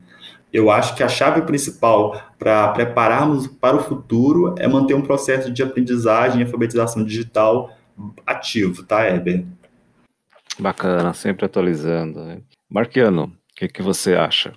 Eu 0.52 0.70
acho 0.72 0.96
que 0.96 1.04
a 1.04 1.08
chave 1.08 1.42
principal 1.44 2.20
para 2.40 2.70
prepararmos 2.70 3.48
para 3.48 3.76
o 3.76 3.80
futuro 3.80 4.56
é 4.58 4.68
manter 4.68 4.96
um 4.96 5.02
processo 5.02 5.52
de 5.52 5.62
aprendizagem 5.62 6.42
e 6.42 6.44
alfabetização 6.44 7.04
digital 7.04 7.72
ativo, 8.26 8.84
tá, 8.84 9.08
Heber? 9.08 9.46
Bacana, 10.60 11.14
sempre 11.14 11.46
atualizando. 11.46 12.24
Né? 12.24 12.42
Marquiano, 12.70 13.26
o 13.26 13.56
que, 13.56 13.68
que 13.68 13.82
você 13.82 14.16
acha? 14.16 14.54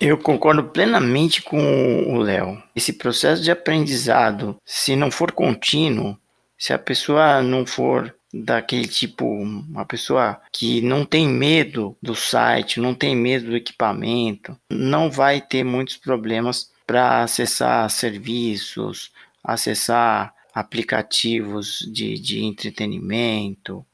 Eu 0.00 0.16
concordo 0.16 0.62
plenamente 0.62 1.42
com 1.42 2.14
o 2.14 2.18
Léo. 2.18 2.62
Esse 2.74 2.92
processo 2.92 3.42
de 3.42 3.50
aprendizado, 3.50 4.56
se 4.64 4.94
não 4.94 5.10
for 5.10 5.32
contínuo, 5.32 6.16
se 6.56 6.72
a 6.72 6.78
pessoa 6.78 7.42
não 7.42 7.66
for 7.66 8.14
daquele 8.32 8.86
tipo, 8.86 9.26
uma 9.26 9.84
pessoa 9.84 10.40
que 10.52 10.80
não 10.82 11.04
tem 11.04 11.26
medo 11.26 11.96
do 12.00 12.14
site, 12.14 12.78
não 12.78 12.94
tem 12.94 13.16
medo 13.16 13.46
do 13.46 13.56
equipamento, 13.56 14.56
não 14.70 15.10
vai 15.10 15.40
ter 15.40 15.64
muitos 15.64 15.96
problemas 15.96 16.70
para 16.86 17.24
acessar 17.24 17.90
serviços, 17.90 19.10
acessar 19.42 20.32
aplicativos 20.54 21.80
de, 21.92 22.14
de 22.20 22.44
entretenimento, 22.44 23.84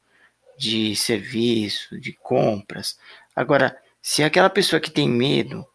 de 0.55 0.95
serviço, 0.95 1.99
de 1.99 2.13
compras. 2.13 2.97
Agora, 3.35 3.75
se 4.01 4.23
aquela 4.23 4.51
pessoa 4.51 4.79
que 4.79 4.91
tem 4.91 5.09
medo 5.09 5.65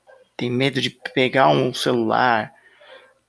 tem 0.40 0.50
medo 0.50 0.80
de 0.80 0.88
pegar 0.88 1.50
um 1.50 1.74
celular, 1.74 2.50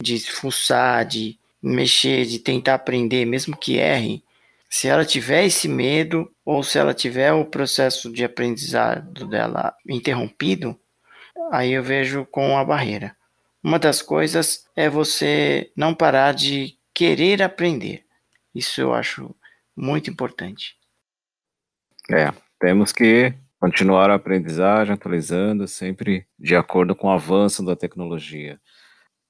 de 0.02 0.18
fuçar, 0.18 1.06
de 1.06 1.38
mexer, 1.62 2.26
de 2.26 2.40
tentar 2.40 2.76
aprender, 2.76 3.26
mesmo 3.26 3.58
que 3.58 3.78
erre, 3.78 4.24
se 4.70 4.88
ela 4.88 5.04
tiver 5.04 5.44
esse 5.44 5.68
medo 5.68 6.34
ou 6.46 6.64
se 6.64 6.80
ela 6.80 6.94
tiver 6.94 7.34
o 7.34 7.44
processo 7.44 8.10
de 8.10 8.24
aprendizado 8.24 9.28
dela 9.28 9.76
interrompido, 9.86 10.80
aí 11.52 11.74
eu 11.74 11.84
vejo 11.84 12.26
com 12.32 12.58
a 12.58 12.64
barreira. 12.64 13.14
Uma 13.62 13.78
das 13.78 14.02
coisas 14.02 14.66
é 14.74 14.90
você 14.90 15.70
não 15.76 15.94
parar 15.94 16.34
de 16.34 16.78
querer 16.94 17.44
aprender. 17.44 18.06
Isso 18.56 18.80
eu 18.80 18.94
acho 18.94 19.36
muito 19.76 20.10
importante. 20.10 20.78
É, 22.10 22.32
temos 22.58 22.94
que 22.94 23.34
continuar 23.62 24.10
a 24.10 24.16
aprendizagem, 24.16 24.96
atualizando, 24.96 25.68
sempre 25.68 26.26
de 26.38 26.56
acordo 26.56 26.96
com 26.96 27.08
o 27.08 27.12
avanço 27.12 27.64
da 27.64 27.76
tecnologia. 27.76 28.60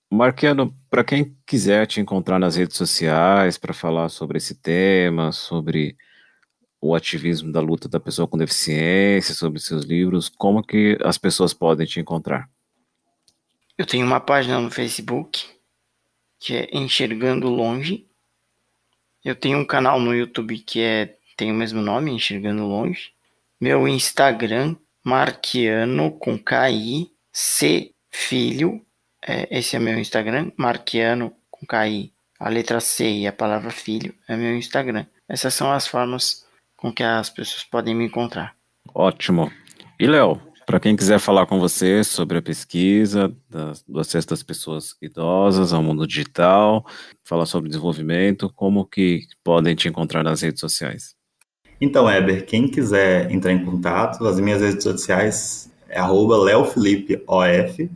Marquiano, 0.10 0.74
para 0.90 1.04
quem 1.04 1.36
quiser 1.46 1.86
te 1.86 2.00
encontrar 2.00 2.40
nas 2.40 2.56
redes 2.56 2.78
sociais 2.78 3.58
para 3.58 3.74
falar 3.74 4.08
sobre 4.08 4.38
esse 4.38 4.56
tema, 4.56 5.34
sobre 5.34 5.98
o 6.80 6.96
ativismo 6.96 7.52
da 7.52 7.60
luta 7.60 7.90
da 7.90 8.00
pessoa 8.00 8.26
com 8.26 8.38
deficiência, 8.38 9.36
sobre 9.36 9.60
seus 9.60 9.84
livros, 9.84 10.30
como 10.30 10.64
que 10.64 10.98
as 11.04 11.18
pessoas 11.18 11.54
podem 11.54 11.86
te 11.86 12.00
encontrar? 12.00 12.50
Eu 13.78 13.86
tenho 13.86 14.06
uma 14.06 14.22
página 14.22 14.62
no 14.62 14.72
Facebook 14.72 15.46
que 16.40 16.56
é 16.56 16.70
Enxergando 16.72 17.50
Longe. 17.50 18.08
Eu 19.26 19.36
tenho 19.36 19.58
um 19.58 19.66
canal 19.66 20.00
no 20.00 20.16
YouTube 20.16 20.58
que 20.60 20.80
é 20.80 21.18
tem 21.36 21.52
o 21.52 21.56
mesmo 21.56 21.82
nome, 21.82 22.12
Enxergando 22.12 22.66
Longe. 22.66 23.12
Meu 23.62 23.88
Instagram, 23.88 24.76
Marquiano 25.06 26.12
com 26.14 26.36
KI, 26.36 27.12
C 27.32 27.92
Filho. 28.10 28.84
É, 29.24 29.56
esse 29.56 29.76
é 29.76 29.80
meu 29.80 30.00
Instagram, 30.00 30.52
Marquiano 30.58 31.32
com 31.52 31.64
KI. 31.68 32.12
A 32.40 32.50
letra 32.50 32.80
C 32.80 33.08
e 33.08 33.28
a 33.28 33.32
palavra 33.32 33.70
filho 33.70 34.16
é 34.28 34.36
meu 34.36 34.58
Instagram. 34.58 35.06
Essas 35.30 35.54
são 35.54 35.72
as 35.72 35.86
formas 35.86 36.44
com 36.76 36.92
que 36.92 37.04
as 37.04 37.30
pessoas 37.30 37.64
podem 37.64 37.94
me 37.94 38.04
encontrar. 38.04 38.56
Ótimo. 38.96 39.52
E 40.00 40.08
Léo, 40.08 40.42
para 40.66 40.80
quem 40.80 40.96
quiser 40.96 41.20
falar 41.20 41.46
com 41.46 41.60
você 41.60 42.04
sobre 42.04 42.40
a 42.40 42.42
pesquisa 42.42 43.32
das, 43.48 43.84
do 43.84 44.00
acesso 44.00 44.28
das 44.28 44.42
pessoas 44.42 44.96
idosas 45.00 45.72
ao 45.72 45.84
mundo 45.84 46.08
digital, 46.08 46.84
falar 47.24 47.46
sobre 47.46 47.70
desenvolvimento, 47.70 48.52
como 48.56 48.88
que 48.88 49.28
podem 49.44 49.76
te 49.76 49.88
encontrar 49.88 50.24
nas 50.24 50.42
redes 50.42 50.62
sociais? 50.62 51.21
Então, 51.82 52.08
Eber, 52.08 52.46
quem 52.46 52.68
quiser 52.68 53.32
entrar 53.32 53.52
em 53.52 53.66
contato, 53.66 54.24
as 54.28 54.40
minhas 54.40 54.62
redes 54.62 54.84
sociais 54.84 55.72
é 55.90 56.00
leofelipeof. 56.00 57.90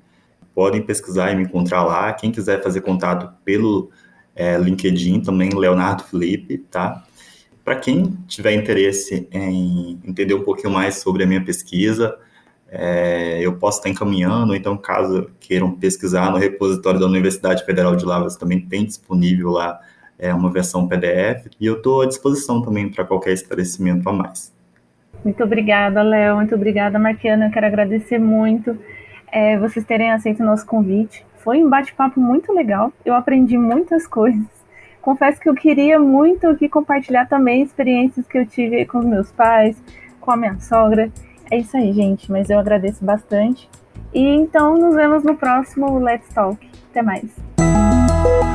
Podem 0.56 0.82
pesquisar 0.82 1.32
e 1.32 1.36
me 1.36 1.44
encontrar 1.44 1.84
lá. 1.84 2.12
Quem 2.14 2.32
quiser 2.32 2.64
fazer 2.64 2.82
contato 2.82 3.32
pelo 3.46 3.92
é, 4.36 4.58
LinkedIn 4.58 5.22
também, 5.22 5.52
Leonardo 5.52 6.04
Felipe, 6.04 6.58
tá? 6.58 7.04
Para 7.64 7.76
quem 7.76 8.18
tiver 8.28 8.54
interesse 8.54 9.28
em 9.32 10.00
entender 10.04 10.34
um 10.34 10.44
pouquinho 10.44 10.74
mais 10.74 10.96
sobre 10.96 11.24
a 11.24 11.28
minha 11.28 11.44
pesquisa, 11.46 12.18
é, 12.68 13.40
eu 13.40 13.56
posso 13.58 13.78
estar 13.78 13.90
encaminhando, 13.90 14.56
então 14.56 14.76
caso 14.76 15.30
queiram 15.40 15.72
pesquisar 15.72 16.32
no 16.32 16.38
repositório 16.38 17.00
da 17.00 17.06
Universidade 17.06 17.64
Federal 17.64 17.96
de 17.96 18.04
Lavras, 18.04 18.36
também 18.36 18.60
tem 18.62 18.84
disponível 18.84 19.52
lá 19.52 19.80
é 20.18 20.34
uma 20.34 20.52
versão 20.52 20.88
PDF, 20.88 21.48
e 21.60 21.66
eu 21.66 21.78
estou 21.78 22.02
à 22.02 22.06
disposição 22.06 22.62
também 22.62 22.90
para 22.90 23.06
qualquer 23.06 23.34
esclarecimento 23.34 24.08
a 24.10 24.14
mais. 24.14 24.54
Muito 25.24 25.44
obrigada, 25.44 26.02
Léo, 26.02 26.36
muito 26.36 26.56
obrigada, 26.56 27.00
Marquiana, 27.00 27.48
eu 27.48 27.52
quero 27.52 27.66
agradecer 27.66 28.20
muito 28.20 28.78
é, 29.32 29.58
vocês 29.58 29.86
terem 29.86 30.12
aceito 30.12 30.42
o 30.42 30.46
nosso 30.46 30.66
convite. 30.66 31.26
Foi 31.40 31.64
um 31.64 31.70
bate-papo 31.70 32.20
muito 32.20 32.54
legal, 32.54 32.92
eu 33.04 33.14
aprendi 33.14 33.58
muitas 33.58 34.08
coisas. 34.08 34.46
Confesso 35.02 35.40
que 35.40 35.50
eu 35.50 35.54
queria 35.54 36.00
muito 36.00 36.48
aqui 36.48 36.68
compartilhar 36.68 37.28
também 37.28 37.62
experiências 37.62 38.26
que 38.26 38.38
eu 38.38 38.46
tive 38.46 38.86
com 38.86 39.00
os 39.00 39.06
meus 39.06 39.32
pais, 39.32 39.78
com 40.20 40.32
a 40.32 40.38
minha 40.38 40.60
sogra. 40.60 41.12
É 41.52 41.58
isso 41.58 41.78
aí, 41.78 41.94
gente, 41.94 42.32
mas 42.32 42.50
eu 42.50 42.58
agradeço 42.58 43.06
bastante. 43.06 43.70
E 44.14 44.26
então 44.26 44.76
nos 44.78 44.96
vemos 44.96 45.24
no 45.24 45.36
próximo 45.36 46.00
Let's 46.00 46.34
Talk. 46.34 46.58
Até 46.90 47.04
mais. 47.04 47.30